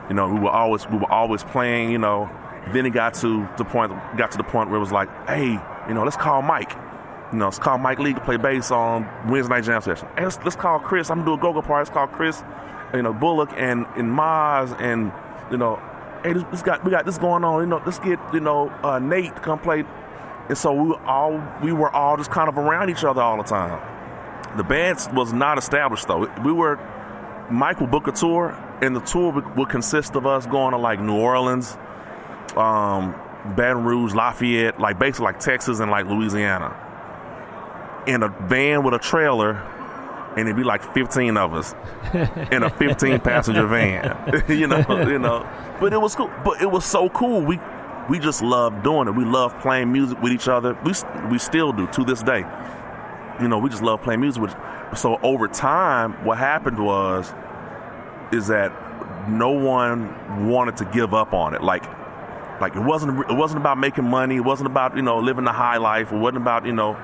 [0.09, 1.91] You know, we were always we were always playing.
[1.91, 2.29] You know,
[2.73, 5.59] then it got to the point got to the point where it was like, hey,
[5.87, 6.75] you know, let's call Mike.
[7.31, 10.07] You know, let's call Mike League to play bass on Wednesday night jam session.
[10.17, 11.09] Hey, let's, let's call Chris.
[11.09, 11.81] I'm gonna do a go-go party.
[11.81, 12.43] Let's call Chris,
[12.93, 15.11] you know, Bullock and and Maz and
[15.51, 15.81] you know,
[16.23, 17.61] hey, this, this got we got this going on.
[17.61, 19.83] You know, let's get you know uh, Nate to come play.
[20.47, 23.43] And so we all we were all just kind of around each other all the
[23.43, 23.94] time.
[24.57, 26.27] The band was not established though.
[26.43, 26.77] We were
[27.49, 30.77] Mike would book a tour, and the tour would, would consist of us going to
[30.77, 31.77] like New Orleans,
[32.55, 33.15] um,
[33.55, 36.75] Baton Rouge, Lafayette, like basically like Texas and like Louisiana,
[38.07, 39.53] in a van with a trailer,
[40.31, 41.75] and it'd be like 15 of us
[42.51, 44.43] in a 15 passenger van.
[44.49, 45.47] you know, you know.
[45.79, 46.31] But it was cool.
[46.43, 47.41] But it was so cool.
[47.41, 47.59] We
[48.09, 49.11] we just loved doing it.
[49.11, 50.77] We loved playing music with each other.
[50.83, 50.93] We
[51.29, 52.43] we still do to this day
[53.41, 54.43] you know, we just love playing music.
[54.95, 57.33] So over time, what happened was,
[58.31, 58.71] is that
[59.29, 61.63] no one wanted to give up on it.
[61.63, 61.83] Like,
[62.61, 64.37] like it wasn't it wasn't about making money.
[64.37, 66.11] It wasn't about you know living the high life.
[66.11, 66.95] It wasn't about you know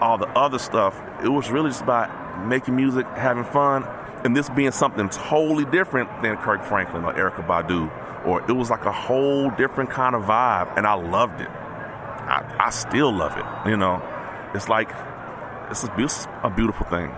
[0.00, 1.00] all the other stuff.
[1.22, 3.84] It was really just about making music, having fun,
[4.24, 7.90] and this being something totally different than Kirk Franklin or Erykah Badu.
[8.26, 11.48] Or it was like a whole different kind of vibe, and I loved it.
[11.48, 13.70] I, I still love it.
[13.70, 14.02] You know,
[14.54, 14.90] it's like
[15.70, 17.12] is this is a beautiful thing.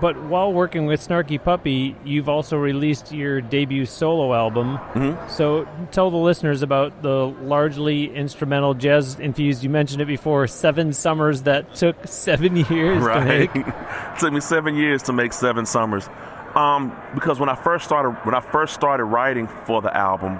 [0.00, 4.78] But while working with Snarky Puppy, you've also released your debut solo album.
[4.94, 5.28] Mm-hmm.
[5.28, 9.62] So tell the listeners about the largely instrumental jazz infused.
[9.62, 10.46] You mentioned it before.
[10.46, 13.52] Seven summers that took seven years to make.
[14.18, 16.08] Took me seven years to make seven summers.
[16.54, 20.38] Um, because when I first started when I first started writing for the album,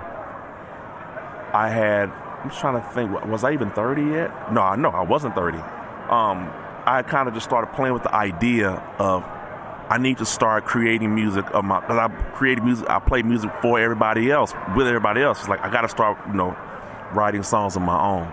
[1.53, 2.11] I had
[2.43, 4.53] I'm just trying to think, was I even 30 yet?
[4.53, 5.59] No, I no, I wasn't 30.
[6.09, 6.51] Um,
[6.91, 9.23] I kind of just started playing with the idea of
[9.89, 13.53] I need to start creating music of my because I created music I play music
[13.63, 15.39] for everybody else with everybody else.
[15.39, 16.57] It's like I got to start you know
[17.15, 18.33] writing songs of my own,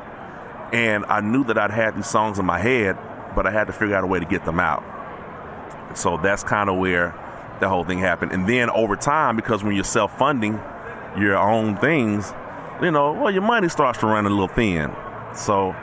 [0.73, 2.97] and I knew that I'd had these songs in my head,
[3.35, 4.83] but I had to figure out a way to get them out.
[5.95, 7.13] So that's kind of where
[7.59, 8.31] the whole thing happened.
[8.31, 10.59] And then over time, because when you're self funding
[11.15, 12.33] your own things,
[12.81, 14.91] you know, well, your money starts to run a little thin.
[15.35, 15.75] So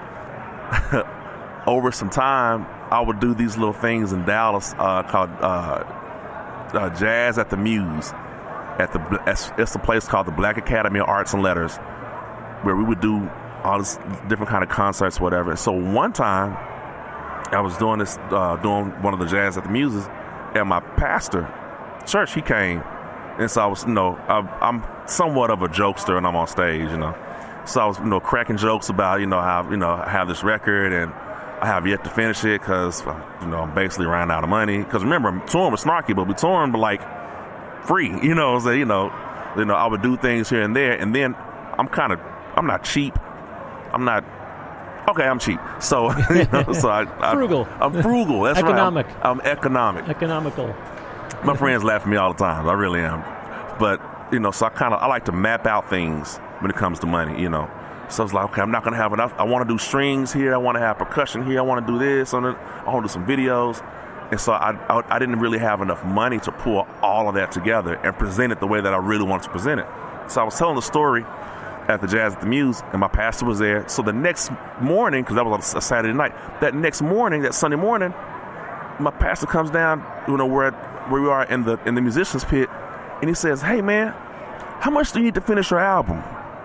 [1.67, 5.85] over some time, I would do these little things in Dallas uh, called uh,
[6.75, 8.13] uh, Jazz at the Muse.
[8.79, 11.77] At the it's, a place called the Black Academy of Arts and Letters,
[12.63, 13.31] where we would do
[13.63, 13.99] all this
[14.29, 15.57] different kind of concerts, whatever.
[15.57, 16.53] So one time,
[17.53, 20.09] I was doing this, uh, doing one of the Jazz at the Muses,
[20.55, 21.49] and my pastor,
[22.05, 22.83] church, he came,
[23.39, 26.49] and so I was, you know, I, I'm somewhat of a jokester, and I'm on
[26.49, 27.17] stage, you know.
[27.67, 30.29] So I was, you know, cracking jokes about, you know, how, you know, I have
[30.29, 31.13] this record and
[31.65, 34.51] I have yet to finish it because, uh, you know, I'm basically running out of
[34.51, 34.77] money.
[34.77, 37.01] Because remember, touring with Snarky, but we touring but like
[37.87, 38.59] free, you know.
[38.59, 39.11] So you know,
[39.57, 41.35] you know, I would do things here and there, and then
[41.79, 42.21] I'm kind of,
[42.55, 43.19] I'm not cheap.
[43.95, 44.25] I'm not.
[45.09, 45.59] Okay, I'm cheap.
[45.81, 47.67] So, you know, so I, I Frugal.
[47.81, 48.43] I'm frugal.
[48.43, 49.07] That's Economic.
[49.07, 49.17] right.
[49.25, 50.07] I'm, I'm economic.
[50.11, 50.67] Economical.
[51.45, 52.69] My friends laugh at me all the time.
[52.69, 53.23] I really am.
[53.79, 56.77] But you know, so I kind of I like to map out things when it
[56.77, 57.41] comes to money.
[57.41, 57.71] You know,
[58.15, 59.35] so I was like okay, I'm not gonna have enough.
[59.39, 60.55] I want to do strings here.
[60.55, 61.59] I want to have percussion here.
[61.59, 62.33] I want to do this.
[62.33, 63.85] I want to do some videos.
[64.31, 67.53] And so I, I, I didn't really have enough money to pull all of that
[67.53, 69.87] together and present it the way that I really wanted to present it.
[70.29, 71.25] So I was telling the story
[71.89, 73.87] at the Jazz at the Muse, and my pastor was there.
[73.89, 74.51] So the next
[74.81, 78.15] morning, because that was a Saturday night, that next morning, that Sunday morning,
[78.99, 80.71] my pastor comes down, you know, where
[81.11, 82.71] where we are in the in the musicians pit,
[83.21, 84.15] and he says, "Hey man,
[84.81, 86.23] how much do you need to finish your album?"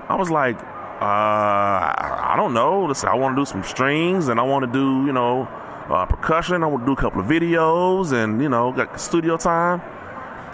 [0.08, 0.58] I was like,
[1.02, 2.94] I don't know.
[3.04, 5.48] I want to do some strings, and I want to do, you know,
[5.90, 6.62] uh, percussion.
[6.62, 9.82] I want to do a couple of videos, and you know, got studio time.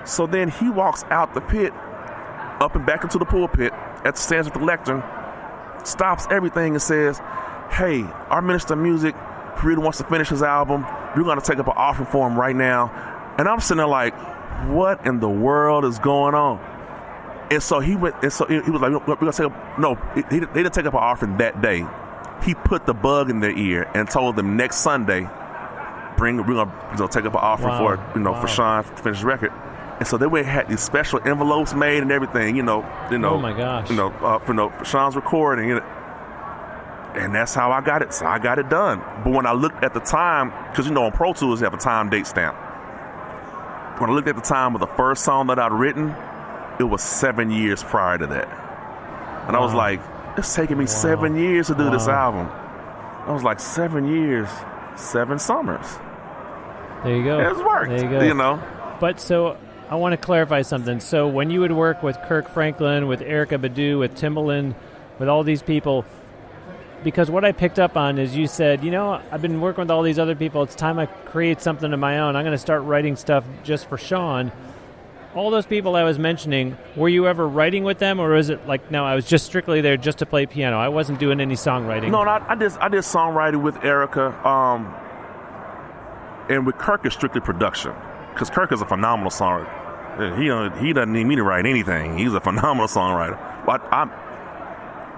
[0.05, 1.73] So then he walks out the pit,
[2.61, 5.03] up and back into the pulpit at the stands with the lectern,
[5.83, 7.19] stops everything and says,
[7.71, 9.15] "Hey, our minister of music
[9.63, 10.85] really wants to finish his album.
[11.15, 12.91] We're going to take up an offering for him right now."
[13.39, 14.13] And I'm sitting there like,
[14.67, 16.59] "What in the world is going on?"
[17.51, 20.21] And so he went, and so he was like, "We're gonna take up." No, he,
[20.23, 21.85] they didn't take up an offering that day.
[22.43, 25.27] He put the bug in their ear and told them next Sunday,
[26.17, 27.97] "Bring, we're gonna you know, take up an offering Wow.
[27.97, 28.41] for you know Wow.
[28.41, 29.51] for Shaun to finish the record."
[29.99, 33.35] And so they went had these special envelopes made and everything, you know, you know,
[33.35, 33.89] Oh, my gosh.
[33.89, 35.83] you know, uh, for, you know, Shaun's recording, you know,
[37.15, 38.13] and that's how I got it.
[38.13, 39.01] So I got it done.
[39.23, 41.73] But when I looked at the time, because you know on Pro Tools you have
[41.73, 42.57] a time date stamp.
[43.99, 46.13] When I looked at the time of the first song that I'd written,
[46.79, 48.47] it was seven years prior to that.
[49.47, 50.01] And I was like,
[50.37, 52.47] it's taking me seven years to do this album.
[52.49, 54.49] I was like, seven years,
[54.95, 55.85] seven summers.
[57.03, 57.39] There you go.
[57.39, 57.89] It's worked.
[57.89, 58.23] There you go.
[58.23, 58.61] You know?
[58.99, 59.57] But so
[59.89, 60.99] I want to clarify something.
[60.99, 64.75] So when you would work with Kirk Franklin, with Erykah Badu, with Timbaland,
[65.19, 66.05] with all these people,
[67.03, 69.91] because what I picked up on is you said, you know, I've been working with
[69.91, 70.63] all these other people.
[70.63, 72.35] It's time I create something of my own.
[72.35, 74.51] I'm going to start writing stuff just for Shaun.
[75.35, 78.65] All those people I was mentioning, were you ever writing with them, or is it
[78.67, 79.03] like no?
[79.05, 80.77] I was just strictly there just to play piano.
[80.79, 82.09] I wasn't doing any songwriting.
[82.09, 84.95] No, I, I did I did songwriting with Erykah, um,
[86.49, 87.93] and with Kirk is strictly production
[88.33, 90.39] because Kirk is a phenomenal songwriter.
[90.79, 92.17] He he doesn't need me to write anything.
[92.17, 93.37] He's a phenomenal songwriter.
[93.65, 94.09] But I'm,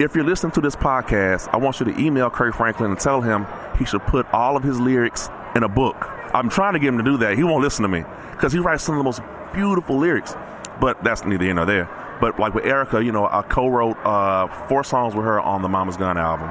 [0.02, 3.22] if you're listening to this podcast, I want you to email Kirk Franklin and tell
[3.22, 3.46] him
[3.78, 6.10] he should put all of his lyrics in a book.
[6.34, 7.38] I'm trying to get him to do that.
[7.38, 9.22] He won't listen to me because he writes some of the most
[9.54, 10.36] beautiful lyrics.
[10.80, 11.90] But that's neither here nor there.
[12.22, 15.70] But like with Erykah, you know, I co-wrote uh, four songs with her on the
[15.70, 16.50] Mama's Gun album.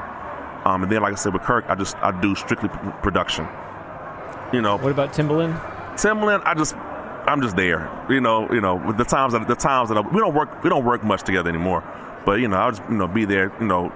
[0.65, 3.47] Um, and then, like I said, with Kirk, I just I do strictly p- production.
[4.53, 5.59] You know, What about Timbaland?
[5.95, 7.89] Timbaland, I just I'm just there.
[8.09, 10.63] You know, you know, with the times that the times that I, we don't work
[10.65, 11.83] we don't work much together anymore.
[12.25, 13.53] But you know, I'll just you know be there.
[13.61, 13.93] You know,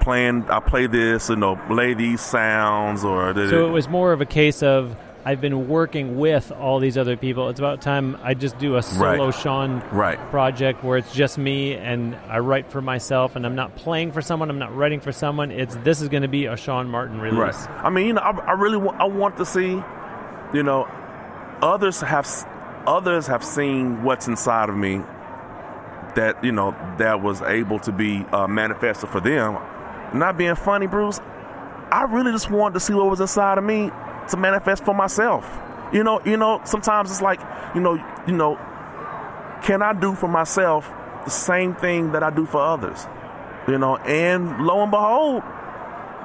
[0.00, 0.48] playing.
[0.48, 1.28] I play this.
[1.28, 3.34] You know, lay these sounds or.
[3.34, 7.16] So it was more of a case of I've been working with all these other
[7.16, 7.48] people.
[7.48, 9.34] It's about time I just do a solo Right.
[9.34, 10.18] Shaun Right.
[10.30, 14.20] project where it's just me and I write for myself and I'm not playing for
[14.20, 14.50] someone.
[14.50, 15.52] I'm not writing for someone.
[15.52, 17.38] It's this is going to be a Shaun Martin release.
[17.38, 17.84] Right.
[17.84, 19.80] I mean, you know, I, I really want, I want to see,
[20.52, 20.88] you know,
[21.62, 22.28] others have
[22.86, 25.00] others have seen what's inside of me
[26.16, 29.56] that you know that was able to be uh, manifested for them.
[30.14, 31.20] Not being funny, Bruce.
[31.92, 33.90] I really just wanted to see what was inside of me
[34.30, 35.48] to manifest for myself.
[35.92, 36.60] You know, you know.
[36.64, 37.40] Sometimes it's like,
[37.74, 37.94] you know,
[38.26, 38.56] you know,
[39.62, 40.90] can I do for myself
[41.24, 43.06] the same thing that I do for others?
[43.68, 45.42] You know, and lo and behold,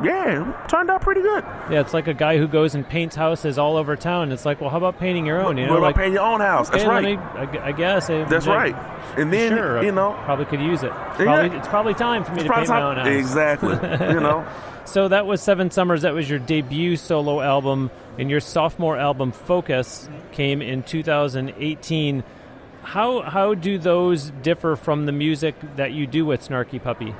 [0.03, 1.43] yeah, it turned out pretty good.
[1.69, 4.31] Yeah, it's like a guy who goes and paints houses all over town.
[4.31, 5.57] It's like, well, how about painting your own?
[5.57, 6.69] You know, what about like, paying your own house?
[6.69, 7.03] That's right.
[7.03, 8.09] me- I I, guess.
[8.09, 8.75] I- That's I- right.
[9.17, 10.91] And then sure, you know, probably could use it.
[10.91, 11.15] Yeah.
[11.17, 13.07] Probably, It's probably time for me to probably paint my own house.
[13.07, 13.73] exactly.
[14.13, 14.45] you know,
[14.87, 16.01] So that was Seven Summers.
[16.01, 22.23] That was your debut solo album, and your sophomore album, Focus, came in 2018.
[22.81, 27.13] How how do those differ from the music that you do with Snarky Puppy?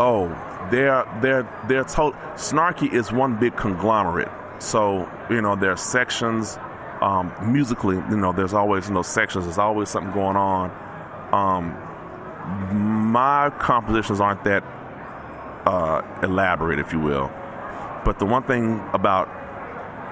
[0.00, 0.28] oh,
[0.70, 4.30] they're they're they're told snarky is one big conglomerate.
[4.58, 6.58] So you know, there are sections
[7.00, 7.96] um, musically.
[7.96, 9.44] You know, there's always you know sections.
[9.44, 10.70] There's always something going on.
[11.32, 14.64] Um, my compositions aren't that
[15.66, 17.30] uh, elaborate, if you will.
[18.04, 19.28] But the one thing about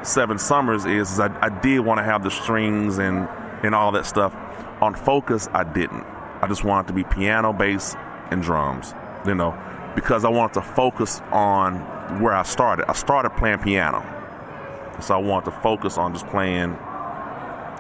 [0.07, 3.29] Seven Summers is, is I, I did want to have the strings and
[3.63, 4.35] and all that stuff.
[4.81, 6.05] On Focus, I didn't.
[6.41, 7.97] I just wanted to be piano, bass,
[8.31, 8.95] and drums.
[9.27, 9.59] You know,
[9.95, 12.89] because I wanted to focus on where I started.
[12.89, 14.05] I started playing piano,
[15.01, 16.79] so I wanted to focus on just playing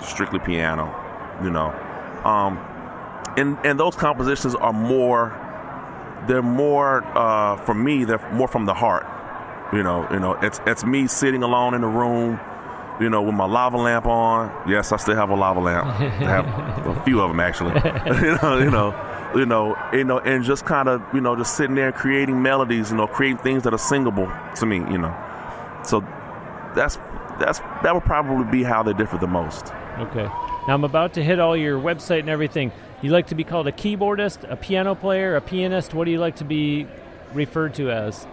[0.02, 0.92] strictly piano.
[1.42, 1.70] You know,
[2.24, 2.58] um,
[3.36, 5.47] and and those compositions are more.
[6.26, 8.04] They're more uh, for me.
[8.04, 9.06] They're more from the heart.
[9.72, 12.40] You know, you know, it's it's me sitting alone in the room,
[13.00, 14.50] you know, with my lava lamp on.
[14.68, 15.86] Yes, I still have a lava lamp.
[15.86, 17.74] I have a few of them actually.
[18.26, 21.56] you know, you know, you know, you know, and just kind of, you know, just
[21.56, 25.14] sitting there creating melodies, you know, creating things that are singable to me, you know.
[25.84, 26.00] So
[26.74, 26.96] that's
[27.38, 29.72] that's that would probably be how they differ the most.
[29.98, 30.24] Okay.
[30.24, 32.72] Now I'm about to hit all your website and everything.
[33.00, 35.94] You like to be called a keyboardist, a piano player, a pianist?
[35.94, 36.86] What do you like to be
[37.32, 38.26] referred to as?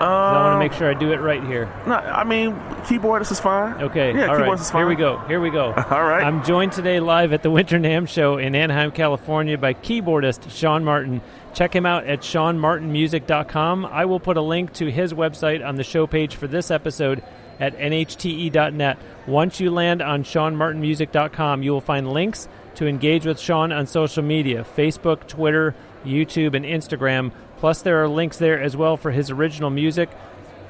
[0.00, 1.66] I want to make sure I do it right here.
[1.82, 2.54] Um, no, I mean
[2.84, 3.80] keyboardist is fine.
[3.82, 4.14] Okay.
[4.14, 4.46] Yeah, all right.
[4.46, 4.80] keyboardist is fine.
[4.80, 5.18] Here we go.
[5.28, 5.66] Here we go.
[5.90, 6.24] All right.
[6.24, 10.84] I'm joined today live at the Winter NAMM show in Anaheim, California by keyboardist Shaun
[10.84, 11.20] Martin.
[11.54, 13.86] Check him out at shaunmartinmusic.com.
[13.86, 17.22] I will put a link to his website on the show page for this episode
[17.60, 18.98] at nhte.net.
[19.26, 24.22] Once you land on shaunmartinmusic.com, you will find links to engage with Shaun on social
[24.22, 27.32] media Facebook, Twitter, YouTube, and Instagram.
[27.58, 30.10] Plus, there are links there as well for his original music.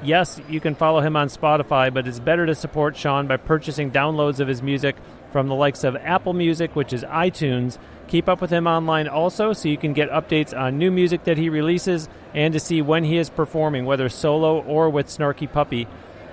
[0.03, 3.91] Yes, you can follow him on Spotify, but it's better to support Shaun by purchasing
[3.91, 4.95] downloads of his music
[5.31, 7.77] from the likes of Apple Music, which is iTunes.
[8.07, 11.37] Keep up with him online also so you can get updates on new music that
[11.37, 15.87] he releases and to see when he is performing, whether solo or with Snarky Puppy.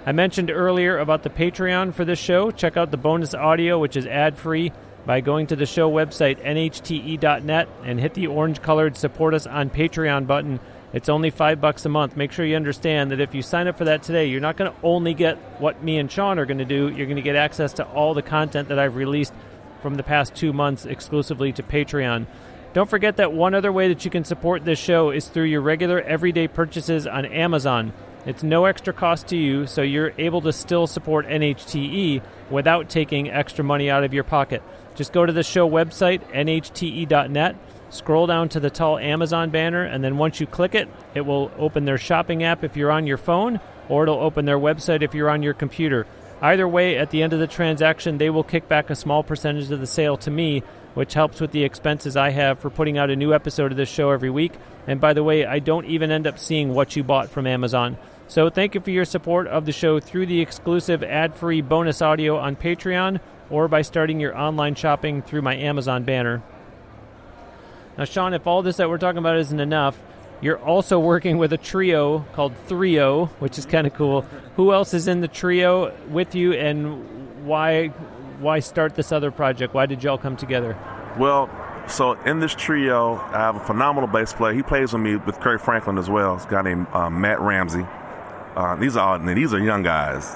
[0.04, 2.50] I mentioned earlier about the Patreon for this show.
[2.50, 4.72] Check out the bonus audio, which is ad free,
[5.04, 9.70] by going to the show website, nhte.net, and hit the orange colored Support Us on
[9.70, 10.60] Patreon button.
[10.92, 12.16] It's only five bucks a month.
[12.16, 14.70] Make sure you understand that if you sign up for that today, you're not going
[14.70, 17.36] to only get what me and Shaun are going to do, you're going to get
[17.36, 19.32] access to all the content that I've released
[19.80, 22.26] from the past two months exclusively to Patreon.
[22.72, 25.60] Don't forget that one other way that you can support this show is through your
[25.60, 27.92] regular everyday purchases on Amazon.
[28.24, 33.28] It's no extra cost to you, so you're able to still support NHTE without taking
[33.28, 34.62] extra money out of your pocket.
[34.94, 37.56] Just go to the show website, nhte.net,
[37.90, 41.50] scroll down to the tall Amazon banner, and then once you click it, it will
[41.58, 45.14] open their shopping app if you're on your phone, or it'll open their website if
[45.14, 46.06] you're on your computer.
[46.42, 49.70] Either way, at the end of the transaction, they will kick back a small percentage
[49.70, 50.62] of the sale to me,
[50.94, 53.88] which helps with the expenses I have for putting out a new episode of this
[53.88, 54.52] show every week.
[54.86, 57.96] And by the way, I don't even end up seeing what you bought from Amazon.
[58.26, 62.02] So thank you for your support of the show through the exclusive ad free bonus
[62.02, 63.20] audio on Patreon
[63.52, 66.42] or by starting your online shopping through my Amazon banner.
[67.96, 70.00] Now, Shaun, if all this that we're talking about isn't enough,
[70.40, 74.22] you're also working with a trio called Three-O, which is kind of cool.
[74.56, 77.88] Who else is in the trio with you, and why
[78.40, 79.72] why start this other project?
[79.72, 80.76] Why did y'all come together?
[81.16, 81.48] Well,
[81.86, 84.52] so in this trio, I have a phenomenal bass player.
[84.52, 86.36] He plays with me with Kirk Franklin as well.
[86.36, 87.86] It's a guy named uh, Matt Ramsey.
[88.56, 90.34] Uh, these are all, these are young guys.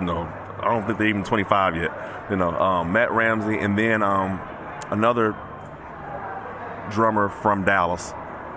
[0.00, 0.28] You know,
[0.60, 1.90] I don't think they're even 25 yet.
[2.30, 4.40] You know, um, Matt Ramsey, and then um,
[4.90, 5.36] another
[6.90, 8.12] drummer from Dallas.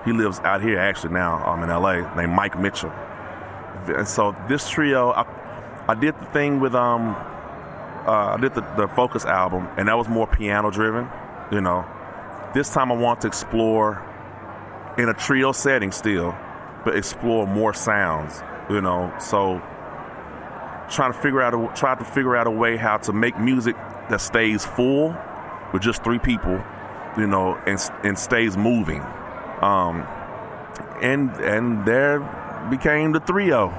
[0.05, 1.45] He lives out here actually now.
[1.45, 2.91] um, in LA, named Mike Mitchell.
[3.87, 5.25] And so this trio, I,
[5.87, 7.15] I did the thing with um,
[8.05, 11.09] uh, I did the, the Focus album, and that was more piano driven.
[11.51, 11.85] You know,
[12.53, 14.03] this time I want to explore
[14.97, 16.35] in a trio setting still,
[16.85, 18.41] but explore more sounds.
[18.69, 19.61] You know, so
[20.89, 23.75] trying to figure out a, try to figure out a way how to make music
[24.09, 25.15] that stays full
[25.73, 26.61] with just three people,
[27.17, 29.01] you know, and and stays moving.
[29.61, 30.05] Um,
[31.01, 32.19] and and there
[32.69, 33.73] became the trio.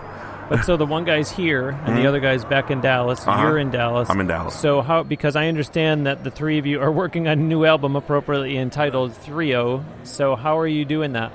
[0.48, 2.02] But so the one guy's here, and Mhm.
[2.02, 3.26] the other guy's back in Dallas.
[3.26, 3.40] Uh-huh.
[3.46, 4.10] You're in Dallas.
[4.10, 4.54] I'm in Dallas.
[4.54, 5.04] So how?
[5.04, 8.56] Because I understand that the three of you are working on a new album appropriately
[8.58, 9.84] entitled Three-O.
[10.02, 11.30] So how are you doing that?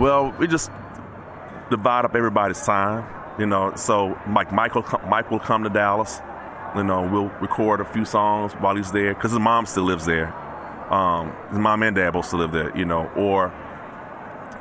[0.00, 0.70] Well, we just
[1.70, 3.04] divide up everybody's time,
[3.38, 3.74] you know.
[3.76, 6.20] So Mike, Michael, Mike will come to Dallas.
[6.74, 10.04] You know, we'll record a few songs while he's there because his mom still lives
[10.04, 10.34] there.
[10.92, 13.06] Um, his mom and dad both still live there, you know.
[13.16, 13.52] Or,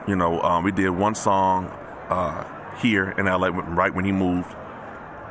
[0.08, 1.66] you know, um, we did one song
[2.10, 2.46] uh,
[2.78, 4.54] here in LA right when he moved.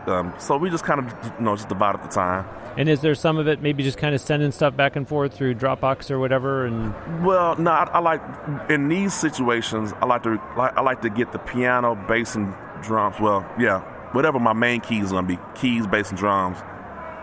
[0.07, 2.47] Um, so we just kind of, you know, just divide up the time.
[2.77, 5.33] And is there some of it maybe just kind of sending stuff back and forth
[5.33, 6.67] through Dropbox or whatever?
[6.67, 6.93] And
[7.25, 8.21] Well, no, I, I like
[8.69, 9.93] in these situations.
[10.01, 12.53] I like to like, I like to get the piano, bass, and
[12.85, 13.17] drums.
[13.21, 13.81] Well, yeah,
[14.13, 16.59] whatever my main keys to be, keys, bass, and drums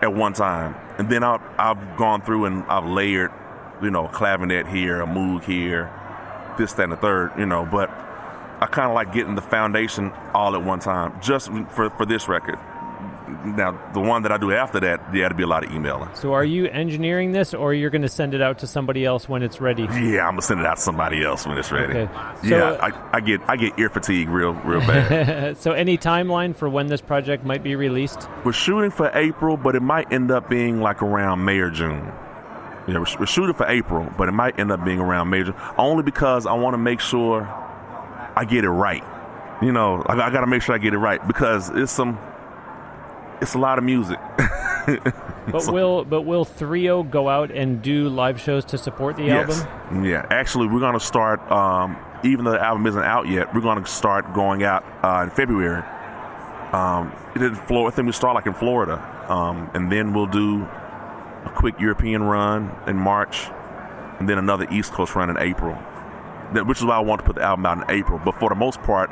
[0.02, 3.30] at one time, and then I've I've gone through and I've layered,
[3.82, 5.90] you know, a clavinet here, a moog here,
[6.58, 7.66] this, that, and the third, you know.
[7.70, 12.06] But I kind of like getting the foundation all at one time, just for for
[12.06, 12.58] this record.
[13.44, 16.08] Now, the one that I do after that, yeah, it'll be a lot of emailing.
[16.14, 19.28] so are you engineering this, or you're going to send it out to somebody else
[19.28, 19.82] when it's ready?
[19.84, 21.98] Yeah, I'm gonna send it out to somebody else when it's ready.
[21.98, 22.12] Okay.
[22.42, 25.56] So- yeah, I, I get I get ear fatigue real real bad.
[25.64, 28.28] so any timeline for when this project might be released?
[28.44, 32.12] we're shooting for April, but it might end up being like around May or June.
[32.88, 35.44] Yeah, we're, we're shooting for April, but it might end up being around May, or
[35.44, 37.42] June, only because I want to make sure
[38.34, 39.04] I get it right.
[39.62, 42.18] You know, I, I got to make sure I get it right because it's some
[43.42, 44.18] it's a lot of music.
[45.50, 49.62] But will but will Three-O go out and do live shows to support the Yes.
[49.64, 50.04] album?
[50.04, 50.26] Yeah.
[50.30, 53.82] Actually, we're going to start, um, even though the album isn't out yet, we're going
[53.82, 55.82] to start going out uh, in February
[56.72, 57.92] Um, it in Florida.
[57.92, 58.96] I think we start like in Florida,
[59.28, 60.62] um, and then we'll do
[61.44, 63.48] a quick European run in March,
[64.18, 65.76] and then another East Coast run in April.
[66.54, 68.20] That, which is why I want to put the album out in April.
[68.24, 69.10] But for the most part,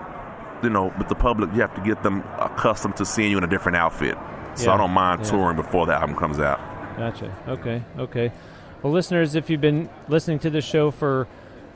[0.62, 3.44] you know, with the public, you have to get them accustomed to seeing you in
[3.44, 4.16] a different outfit.
[4.54, 5.30] So Yeah, I don't mind yeah.
[5.30, 6.60] touring before the album comes out.
[6.96, 7.34] Gotcha.
[7.48, 7.82] Okay.
[7.98, 8.32] Okay.
[8.82, 11.28] Well, listeners, if you've been listening to the show for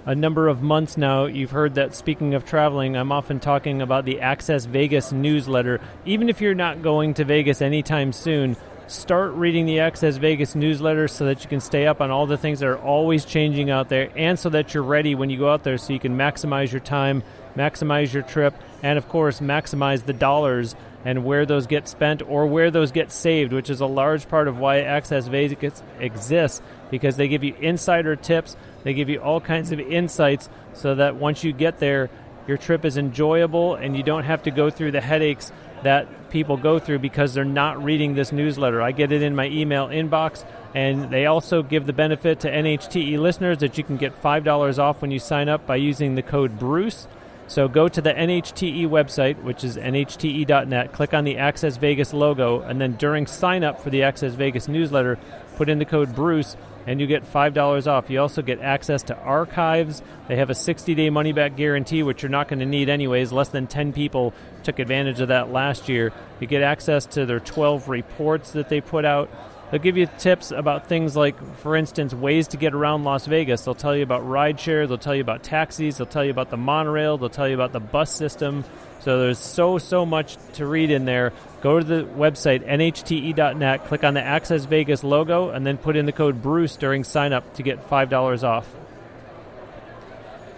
[0.06, 4.04] a number of months now, you've heard that speaking of traveling, I'm often talking about
[4.04, 5.80] the Access Vegas newsletter.
[6.04, 8.56] Even if you're not going to Vegas anytime soon,
[8.86, 12.36] start reading the Access Vegas newsletter so that you can stay up on all the
[12.36, 15.50] things that are always changing out there and so that you're ready when you go
[15.50, 17.22] out there so you can maximize your time,
[17.56, 18.54] maximize your trip,
[18.84, 20.76] and of course, maximize the dollars
[21.06, 24.46] and where those get spent or where those get saved, which is a large part
[24.46, 26.60] of why Access Vegas exists
[26.90, 31.16] because they give you insider tips, they give you all kinds of insights so that
[31.16, 32.10] once you get there,
[32.46, 35.50] your trip is enjoyable and you don't have to go through the headaches
[35.82, 38.82] that people go through because they're not reading this newsletter.
[38.82, 43.18] I get it in my email inbox, and they also give the benefit to NHTE
[43.18, 46.58] listeners that you can get $5 off when you sign up by using the code
[46.58, 47.06] BRUCE.
[47.46, 52.60] So go to the NHTE website, which is nhte.net, click on the Access Vegas logo,
[52.60, 55.18] and then during sign up for the Access Vegas newsletter,
[55.56, 58.10] put in the code BRUCE, and you get $5 off.
[58.10, 60.02] You also get access to archives.
[60.28, 63.32] They have a 60 day money back guarantee, which you're not going to need anyways.
[63.32, 66.12] Less than 10 people took advantage of that last year.
[66.40, 69.30] You get access to their 12 reports that they put out.
[69.74, 73.62] They'll give you tips about things like, for instance, ways to get around Las Vegas.
[73.62, 76.56] They'll tell you about rideshare, they'll tell you about taxis, they'll tell you about the
[76.56, 78.64] monorail, they'll tell you about the bus system.
[79.00, 81.32] So there's so, so much to read in there.
[81.60, 86.06] Go to the website, nhte.net, click on the Access Vegas logo, and then put in
[86.06, 88.72] the code BRUCE during sign up to get $5 off.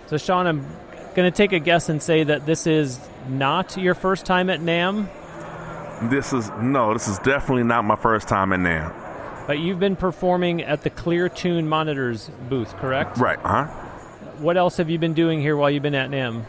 [0.08, 0.60] So, Shaun, I'm
[1.14, 3.00] going to take a guess and say that this is
[3.30, 5.08] not your first time at NAMM,
[6.10, 8.94] This is no, this is definitely not my first time in there.
[9.46, 13.18] But you've been performing at the ClearTune Monitors booth, correct?
[13.18, 13.66] Right, huh?
[14.38, 16.44] What else have you been doing here while you've been at NAMM?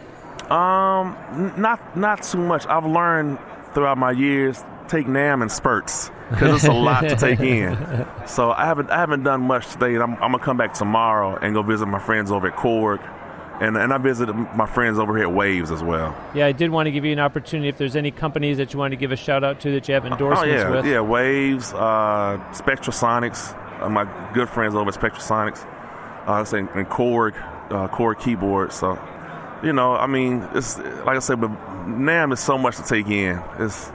[0.52, 2.66] Um, not not too much.
[2.68, 3.38] I've learned
[3.74, 7.78] throughout my years take NAMM in spurts because it's a lot to take in.
[8.28, 9.94] So I haven't I haven't done much today.
[9.94, 13.00] and I'm, I'm gonna come back tomorrow and go visit my friends over at Korg,
[13.60, 16.16] and and I visited my friends over here at Waves as well.
[16.36, 18.80] Yeah, I did want to give you an opportunity if there's any companies that you
[18.80, 20.86] want to give a shout out to that you have Oh endorsements yeah, with.
[20.86, 21.00] yeah.
[21.02, 25.66] Waves, uh, Spectrasonics, uh, my good friends over at Spectrasonics.
[26.28, 27.36] Uh, say and Korg,
[27.72, 28.74] uh, Korg keyboard.
[28.74, 29.00] So,
[29.64, 31.50] you know, I mean, it's like I said, but
[31.88, 33.42] NAMM is so much to take in.
[33.60, 33.90] It's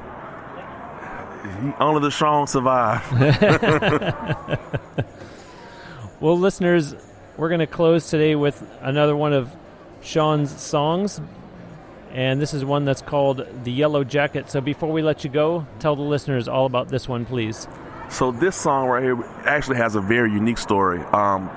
[1.79, 3.03] only the strong survive.
[6.21, 6.95] Well, listeners,
[7.37, 9.51] we're going to close today with another one of
[10.03, 11.21] Shaun's songs.
[12.13, 14.51] And this is one that's called The Yellow Jacket.
[14.51, 17.67] So before we let you go, tell the listeners all about this one, please.
[18.11, 21.01] So this song right here actually has a very unique story.
[21.01, 21.49] Um,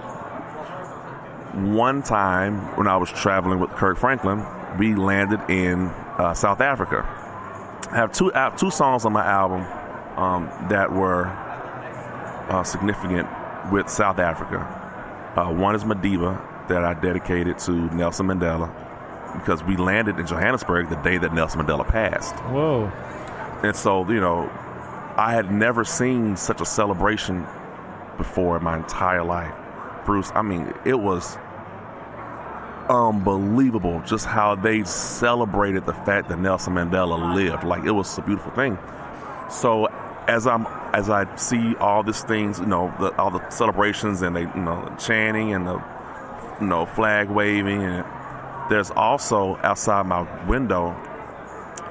[1.76, 4.46] one time when I was traveling with Kirk Franklin,
[4.78, 7.04] we landed in uh, South Africa.
[7.92, 9.62] I have two I have two songs on my album
[10.18, 11.28] um, that were
[12.50, 13.28] uh, significant
[13.72, 14.85] with South Africa.
[15.36, 18.74] Uh, one is Madiba that I dedicated to Nelson Mandela
[19.40, 22.36] because we landed in Johannesburg the day that Nelson Mandela passed.
[22.46, 22.86] Whoa.
[23.64, 24.50] And so, you know,
[25.18, 27.46] I had never seen such a celebration
[28.18, 29.54] before in my entire life.
[30.06, 31.38] Bruce, I mean, it was
[32.90, 37.64] unbelievable just how they celebrated the fact that Nelson Mandela lived.
[37.64, 38.78] Like it was a beautiful thing.
[39.50, 39.88] So
[40.28, 44.36] as I'm as I see all these things, you know, the, all the celebrations and
[44.36, 45.84] they, you know, chanting and the,
[46.62, 48.06] you know, flag waving, and
[48.70, 50.96] there's also outside my window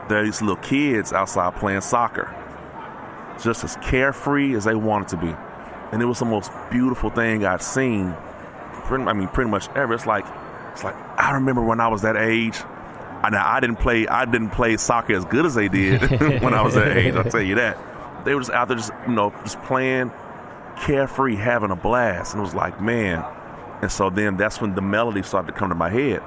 [0.08, 2.34] there are these little kids outside playing soccer,
[3.42, 5.34] just as carefree as they wanted to be,
[5.92, 8.14] and it was the most beautiful thing I'd seen.
[8.84, 9.94] Pretty, I mean, pretty much ever.
[9.94, 10.26] It's like,
[10.72, 12.58] it's like I remember when I was that age.
[13.30, 16.02] Now I didn't play, I didn't play soccer as good as they did
[16.42, 17.14] when I was that age.
[17.14, 17.78] I'll tell you that.
[18.24, 20.12] They were just out there, just you know, just playing,
[20.80, 23.24] carefree, having a blast, and it was like, man.
[23.82, 26.22] And so then that's when the melody started to come to my head.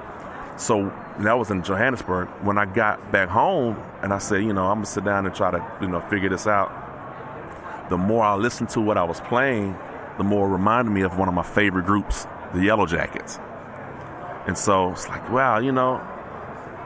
[0.56, 2.28] So that was in Johannesburg.
[2.42, 5.34] When I got back home and I said, you know, I'm gonna sit down and
[5.34, 6.70] try to, you know, figure this out.
[7.90, 9.76] The more I listened to what I was playing,
[10.18, 13.40] the more it reminded me of one of my favorite groups, the Yellowjackets.
[14.46, 15.98] And so it's like, wow, you know,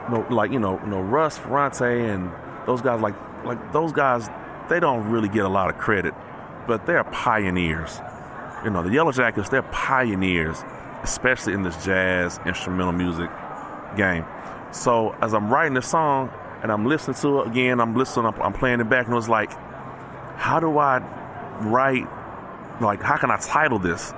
[0.09, 2.31] no, like you know, you know, Russ Ferrante and
[2.65, 4.29] those guys, like, like those guys,
[4.69, 6.13] they don't really get a lot of credit,
[6.67, 7.99] but they're pioneers.
[8.63, 10.63] You know, the Yellowjackets, they're pioneers,
[11.03, 13.29] especially in this jazz instrumental music
[13.97, 14.25] game.
[14.71, 16.31] So as I'm writing this song,
[16.63, 17.81] and I'm listening to it again.
[17.81, 18.25] I'm listening.
[18.25, 19.51] I'm, I'm playing it back, and it was like,
[20.37, 20.99] how do I
[21.59, 22.07] write?
[22.81, 24.13] Like, how can I title this?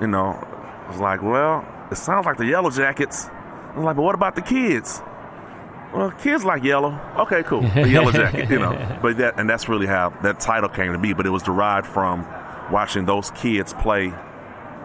[0.00, 3.30] You know, I was like, well, it sounds like the Yellowjackets.
[3.30, 5.00] I was like, but what about the kids?
[5.94, 6.98] Well, kids like yellow.
[7.18, 7.62] Okay, cool.
[7.62, 8.72] The yellow jacket, you know.
[9.02, 11.12] But that and that's really how that title came to be.
[11.12, 12.26] But it was derived from
[12.72, 14.12] watching those kids play,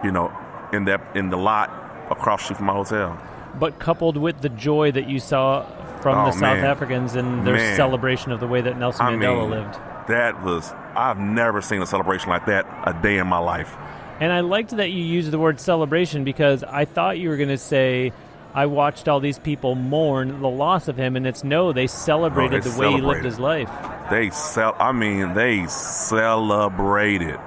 [0.04, 0.32] you know,
[0.72, 1.70] in that in the lot
[2.10, 3.20] across street from my hotel.
[3.58, 5.64] But coupled with the joy that you saw
[6.00, 6.64] from Oh, the South man.
[6.64, 7.76] Africans and their Man.
[7.76, 9.74] celebration of the way that Nelson I Mandela mean, lived.
[10.08, 13.76] That was I've never seen a celebration like that a day in my life.
[14.20, 17.48] And I liked that you used the word celebration because I thought you were going
[17.48, 18.12] to say,
[18.54, 22.58] I watched all these people mourn the loss of him, and it's no, they celebrated
[22.58, 23.70] Oh, they the way he lived his life.
[24.10, 24.74] They sell.
[24.78, 27.38] I mean, they celebrated.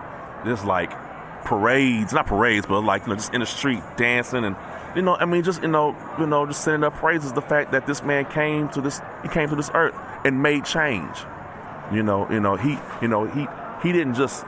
[0.45, 0.91] Just like
[1.43, 4.55] parades, not parades, but like you know, just in the street dancing and
[4.95, 7.71] you know, I mean, just you know, you know, just sending up praises the fact
[7.71, 11.17] that this man came to this, he came to this earth and made change.
[11.91, 13.47] You know, you know, he, you know, he,
[13.81, 14.45] he didn't just,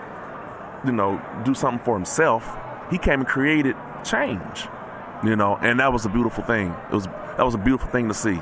[0.86, 2.48] you know, do something for himself.
[2.90, 4.68] He came and created change.
[5.26, 6.76] You know, and that was a beautiful thing.
[6.92, 8.40] It was that was a beautiful thing to see.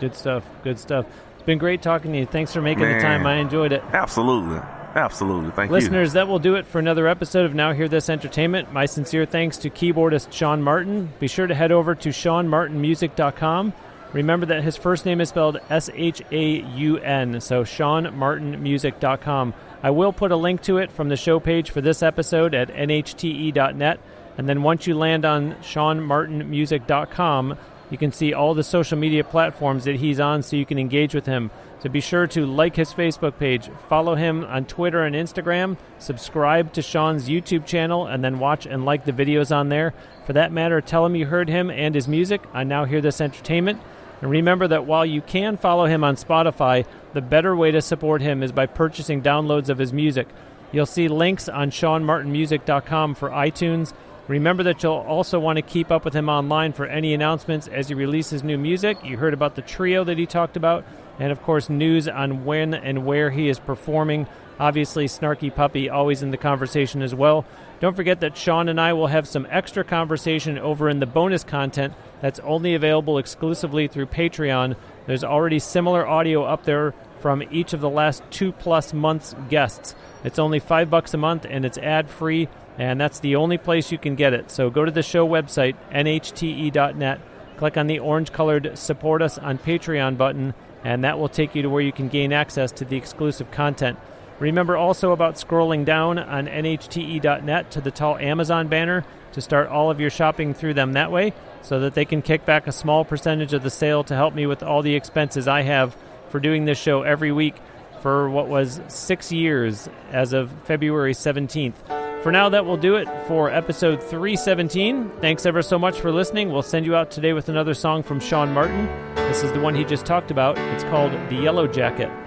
[0.00, 0.44] Good stuff.
[0.64, 1.06] Good stuff.
[1.34, 2.26] It's been great talking to you.
[2.26, 3.26] Thanks for making the time.
[3.26, 3.82] I enjoyed it.
[3.92, 4.60] Absolutely,
[4.94, 5.50] absolutely.
[5.50, 5.76] Thank you.
[5.76, 8.72] Listeners, that will do it for another episode of Now Hear This Entertainment.
[8.72, 11.12] My sincere thanks to keyboardist Shaun Martin.
[11.18, 13.72] Be sure to head over to ShaunMartinMusic.com.
[14.12, 19.54] Remember that his first name is spelled S H A U N, so ShaunMartinMusic.com.
[19.82, 22.68] I will put a link to it from the show page for this episode at
[22.68, 24.00] nhte.net.
[24.38, 27.58] And then once you land on ShaunMartinMusic.com,
[27.90, 31.14] you can see all the social media platforms that he's on so you can engage
[31.14, 31.50] with him.
[31.82, 36.72] So be sure to like his Facebook page, follow him on Twitter and Instagram, subscribe
[36.74, 39.92] to Shaun's YouTube channel, and then watch and like the videos on there.
[40.24, 43.20] For that matter, tell him you heard him and his music I Now Hear This
[43.20, 43.80] Entertainment.
[44.20, 48.22] And remember that while you can follow him on Spotify, the better way to support
[48.22, 50.28] him is by purchasing downloads of his music.
[50.70, 53.92] You'll see links on ShaunMartinMusic.com for iTunes.
[54.28, 57.88] Remember that you'll also want to keep up with him online for any announcements as
[57.88, 58.98] he releases new music.
[59.04, 60.84] You heard about the trio that he talked about,
[61.18, 64.28] and of course, news on when and where he is performing.
[64.60, 67.44] Obviously, Snarky Puppy always in the conversation as well.
[67.80, 71.42] Don't forget that Shaun and I will have some extra conversation over in the bonus
[71.42, 74.76] content that's only available exclusively through Patreon.
[75.06, 79.96] There's already similar audio up there from each of the last two plus months guests.
[80.22, 82.48] It's only five bucks a month and it's ad free,
[82.78, 84.50] and that's the only place you can get it.
[84.50, 87.20] So go to the show website, nhte.net,
[87.56, 90.54] click on the orange colored support us on Patreon button,
[90.84, 93.98] and that will take you to where you can gain access to the exclusive content.
[94.38, 99.90] Remember also about scrolling down on nhte.net to the tall Amazon banner to start all
[99.90, 103.04] of your shopping through them that way so that they can kick back a small
[103.04, 105.96] percentage of the sale to help me with all the expenses I have
[106.28, 107.54] for doing this show every week
[108.00, 112.01] for what was six years as of February 17th.
[112.22, 115.10] For now, that will do it for episode 317.
[115.20, 116.52] Thanks ever so much for listening.
[116.52, 118.86] We'll send you out today with another song from Shaun Martin.
[119.16, 120.56] This is the one he just talked about.
[120.56, 122.21] It's called The Yellow Jacket.